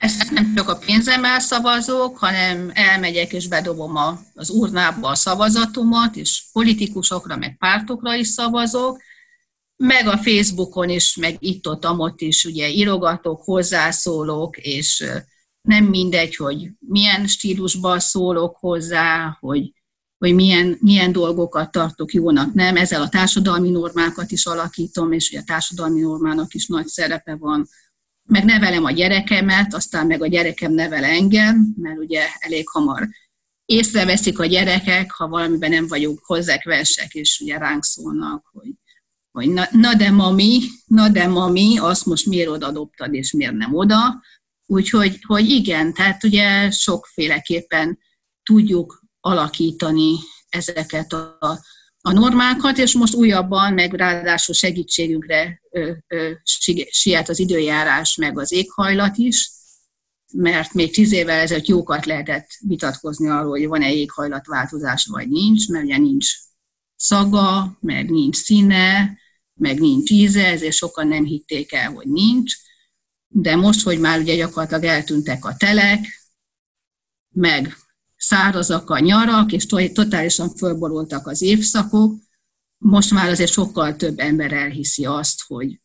Ezt 0.00 0.30
nem 0.30 0.54
csak 0.54 0.68
a 0.68 0.76
pénzemmel 0.76 1.40
szavazok, 1.40 2.18
hanem 2.18 2.70
elmegyek 2.74 3.32
és 3.32 3.48
bedobom 3.48 3.96
a, 3.96 4.20
az 4.34 4.50
urnába 4.50 5.08
a 5.08 5.14
szavazatomat, 5.14 6.16
és 6.16 6.44
politikusokra, 6.52 7.36
meg 7.36 7.56
pártokra 7.58 8.14
is 8.14 8.28
szavazok, 8.28 9.00
meg 9.76 10.06
a 10.06 10.16
Facebookon 10.16 10.88
is, 10.88 11.16
meg 11.16 11.36
itt-ott, 11.38 11.84
amott 11.84 12.20
is 12.20 12.44
ugye 12.44 12.68
írogatok, 12.68 13.42
hozzászólok, 13.42 14.56
és 14.56 15.04
nem 15.60 15.84
mindegy, 15.84 16.36
hogy 16.36 16.70
milyen 16.78 17.26
stílusban 17.26 17.98
szólok 17.98 18.56
hozzá, 18.56 19.36
hogy, 19.40 19.72
hogy 20.18 20.34
milyen, 20.34 20.78
milyen 20.80 21.12
dolgokat 21.12 21.70
tartok 21.70 22.12
jónak, 22.12 22.54
nem. 22.54 22.76
Ezzel 22.76 23.02
a 23.02 23.08
társadalmi 23.08 23.70
normákat 23.70 24.30
is 24.30 24.46
alakítom, 24.46 25.12
és 25.12 25.30
ugye 25.30 25.40
a 25.40 25.44
társadalmi 25.46 26.00
normának 26.00 26.54
is 26.54 26.66
nagy 26.66 26.86
szerepe 26.86 27.36
van. 27.36 27.68
Meg 28.30 28.44
nevelem 28.44 28.84
a 28.84 28.90
gyerekemet, 28.90 29.74
aztán 29.74 30.06
meg 30.06 30.22
a 30.22 30.26
gyerekem 30.26 30.72
nevel 30.72 31.04
engem, 31.04 31.74
mert 31.76 31.98
ugye 31.98 32.26
elég 32.38 32.68
hamar 32.68 33.08
észreveszik 33.64 34.38
a 34.38 34.46
gyerekek, 34.46 35.10
ha 35.10 35.28
valamiben 35.28 35.70
nem 35.70 35.86
vagyunk 35.86 36.20
hozzekvesek, 36.22 37.14
és 37.14 37.40
ugye 37.40 37.58
ránk 37.58 37.84
szólnak, 37.84 38.44
hogy, 38.52 38.70
hogy 39.30 39.48
na, 39.48 39.64
na 39.70 39.94
de 39.94 40.10
mami, 40.10 40.60
na 40.86 41.08
de 41.08 41.26
mami, 41.26 41.78
azt 41.78 42.06
most 42.06 42.26
miért 42.26 42.48
oda 42.48 42.70
dobtad, 42.70 43.14
és 43.14 43.32
miért 43.32 43.54
nem 43.54 43.74
oda. 43.74 44.22
Úgyhogy 44.66 45.18
hogy 45.26 45.48
igen, 45.48 45.92
tehát 45.92 46.24
ugye 46.24 46.70
sokféleképpen 46.70 47.98
tudjuk 48.42 49.02
alakítani 49.20 50.14
ezeket 50.48 51.12
a, 51.12 51.38
a 52.00 52.12
normákat, 52.12 52.78
és 52.78 52.94
most 52.94 53.14
újabban, 53.14 53.72
meg 53.74 53.92
ráadásul 53.92 54.54
segítségünkre 54.54 55.59
siet 56.90 57.28
az 57.28 57.38
időjárás, 57.38 58.16
meg 58.16 58.38
az 58.38 58.52
éghajlat 58.52 59.16
is, 59.16 59.50
mert 60.32 60.72
még 60.72 60.92
tíz 60.92 61.12
évvel 61.12 61.40
ezelőtt 61.40 61.66
jókat 61.66 62.06
lehetett 62.06 62.48
vitatkozni 62.66 63.28
arról, 63.28 63.50
hogy 63.50 63.66
van-e 63.66 63.92
éghajlatváltozás, 63.92 65.06
vagy 65.06 65.28
nincs, 65.28 65.68
mert 65.68 65.84
ugye 65.84 65.98
nincs 65.98 66.34
szaga, 66.96 67.78
meg 67.80 68.10
nincs 68.10 68.36
színe, 68.36 69.18
meg 69.54 69.80
nincs 69.80 70.10
íze, 70.10 70.46
ezért 70.46 70.74
sokan 70.74 71.08
nem 71.08 71.24
hitték 71.24 71.72
el, 71.72 71.92
hogy 71.92 72.06
nincs. 72.06 72.54
De 73.28 73.56
most, 73.56 73.82
hogy 73.82 73.98
már 73.98 74.20
ugye 74.20 74.34
gyakorlatilag 74.34 74.84
eltűntek 74.84 75.44
a 75.44 75.56
telek, 75.56 76.06
meg 77.34 77.76
szárazak 78.16 78.90
a 78.90 78.98
nyarak, 78.98 79.52
és 79.52 79.66
totálisan 79.66 80.48
fölborultak 80.48 81.26
az 81.26 81.42
évszakok, 81.42 82.14
most 82.82 83.10
már 83.10 83.28
azért 83.28 83.52
sokkal 83.52 83.96
több 83.96 84.18
ember 84.18 84.52
elhiszi 84.52 85.04
azt, 85.04 85.40
hogy, 85.46 85.80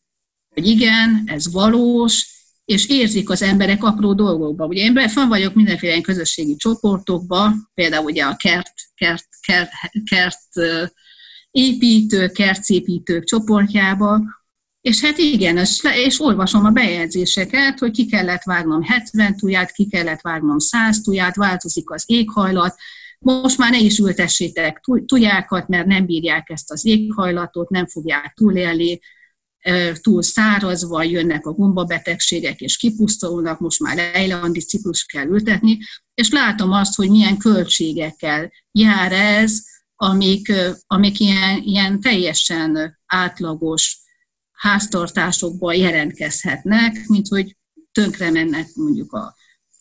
hogy 0.54 0.66
igen, 0.66 1.22
ez 1.26 1.52
valós, 1.52 2.34
és 2.64 2.88
érzik 2.88 3.30
az 3.30 3.42
emberek 3.42 3.84
apró 3.84 4.14
dolgokba. 4.14 4.66
Ugye 4.66 4.82
én 4.82 5.08
fel 5.08 5.26
vagyok 5.26 5.54
mindenféle 5.54 6.00
közösségi 6.00 6.56
csoportokba, 6.56 7.52
például 7.74 8.04
ugye 8.04 8.24
a 8.24 8.36
kert, 8.36 8.72
kert, 8.94 9.26
kert, 9.40 9.70
kert 10.04 10.48
építők, 11.50 12.32
kertszépítők 12.32 13.24
csoportjába, 13.24 14.20
és 14.80 15.00
hát 15.00 15.18
igen, 15.18 15.66
és 15.94 16.20
olvasom 16.20 16.64
a 16.64 16.70
bejegyzéseket, 16.70 17.78
hogy 17.78 17.90
ki 17.90 18.06
kellett 18.06 18.42
vágnom 18.42 18.82
70 18.82 19.36
tuját, 19.36 19.72
ki 19.72 19.86
kellett 19.86 20.20
vágnom 20.20 20.58
100 20.58 21.00
tuját, 21.00 21.36
változik 21.36 21.90
az 21.90 22.04
éghajlat, 22.06 22.74
most 23.32 23.58
már 23.58 23.70
ne 23.70 23.78
is 23.78 23.98
ültessétek 23.98 24.80
tujákat, 25.06 25.68
mert 25.68 25.86
nem 25.86 26.06
bírják 26.06 26.50
ezt 26.50 26.70
az 26.70 26.84
éghajlatot, 26.84 27.70
nem 27.70 27.86
fogják 27.86 28.34
túlélni, 28.34 29.00
túl 30.00 30.22
szárazva 30.22 31.02
jönnek 31.02 31.46
a 31.46 31.52
gombabetegségek 31.52 32.60
és 32.60 32.76
kipusztulnak, 32.76 33.60
most 33.60 33.80
már 33.80 33.96
lejlandi 33.96 34.60
ciklus 34.60 35.04
kell 35.04 35.26
ültetni, 35.26 35.78
és 36.14 36.30
látom 36.30 36.72
azt, 36.72 36.94
hogy 36.94 37.10
milyen 37.10 37.38
költségekkel 37.38 38.52
jár 38.72 39.12
ez, 39.12 39.62
amik, 39.96 40.52
amik 40.86 41.20
ilyen, 41.20 41.62
ilyen 41.62 42.00
teljesen 42.00 42.98
átlagos 43.06 43.98
háztartásokban 44.52 45.74
jelentkezhetnek, 45.74 47.06
mint 47.06 47.28
hogy 47.28 47.56
tönkre 47.92 48.30
mennek 48.30 48.68
mondjuk 48.74 49.12
a, 49.12 49.34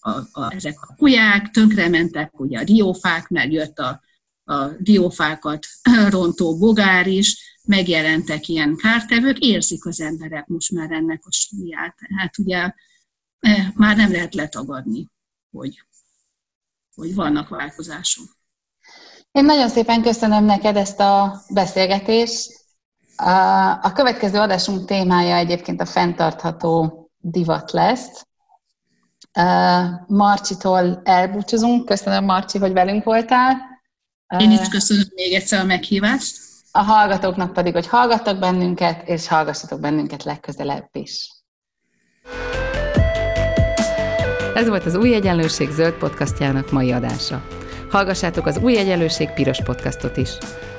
a, 0.05 0.39
a, 0.41 0.53
ezek 0.53 0.81
a 0.81 0.95
kuják, 0.95 1.49
tönkre 1.49 1.89
mentek 1.89 2.39
ugye 2.39 2.59
a 2.59 2.63
diófák, 2.63 3.27
mert 3.27 3.79
a, 3.79 4.01
a 4.43 4.67
diófákat 4.67 5.65
rontó 6.09 6.57
bogár 6.57 7.07
is, 7.07 7.59
megjelentek 7.63 8.47
ilyen 8.47 8.75
kártevők, 8.75 9.39
érzik 9.39 9.85
az 9.85 10.01
emberek 10.01 10.47
most 10.47 10.71
már 10.71 10.91
ennek 10.91 11.21
a 11.25 11.31
súlyát. 11.31 11.95
Hát 12.17 12.37
ugye 12.37 12.71
e, 13.39 13.73
már 13.75 13.95
nem 13.95 14.11
lehet 14.11 14.33
letagadni, 14.33 15.07
hogy, 15.51 15.83
hogy 16.95 17.15
vannak 17.15 17.49
változások. 17.49 18.37
Én 19.31 19.45
nagyon 19.45 19.69
szépen 19.69 20.01
köszönöm 20.01 20.43
neked 20.43 20.75
ezt 20.75 20.99
a 20.99 21.41
beszélgetést. 21.53 22.63
A 23.81 23.91
következő 23.93 24.37
adásunk 24.37 24.85
témája 24.85 25.35
egyébként 25.35 25.81
a 25.81 25.85
fenntartható 25.85 27.03
divat 27.17 27.71
lesz. 27.71 28.25
Marcsitól 30.07 31.01
elbúcsúzunk. 31.03 31.85
Köszönöm, 31.85 32.25
Marcsi, 32.25 32.57
hogy 32.57 32.73
velünk 32.73 33.03
voltál. 33.03 33.57
Én 34.37 34.51
is 34.51 34.69
köszönöm 34.69 35.03
még 35.15 35.33
egyszer 35.33 35.59
a 35.59 35.65
meghívást. 35.65 36.37
A 36.71 36.81
hallgatóknak 36.81 37.53
pedig, 37.53 37.73
hogy 37.73 37.87
hallgattak 37.87 38.39
bennünket, 38.39 39.07
és 39.07 39.27
hallgassatok 39.27 39.79
bennünket 39.79 40.23
legközelebb 40.23 40.89
is. 40.91 41.29
Ez 44.55 44.67
volt 44.67 44.85
az 44.85 44.95
Új 44.95 45.13
Egyenlőség 45.13 45.69
zöld 45.69 45.93
podcastjának 45.93 46.71
mai 46.71 46.91
adása. 46.91 47.47
Hallgassátok 47.91 48.45
az 48.45 48.57
Új 48.57 48.77
Egyenlőség 48.77 49.29
piros 49.29 49.63
podcastot 49.63 50.17
is. 50.17 50.29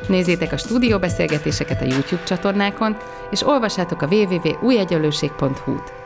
Nézzétek 0.08 0.52
a 0.52 0.56
stúdióbeszélgetéseket 0.56 1.80
a 1.80 1.84
YouTube 1.84 2.22
csatornákon, 2.22 2.96
és 3.30 3.46
olvassátok 3.46 4.02
a 4.02 4.06
www.újegyenlőség.hu-t. 4.06 6.05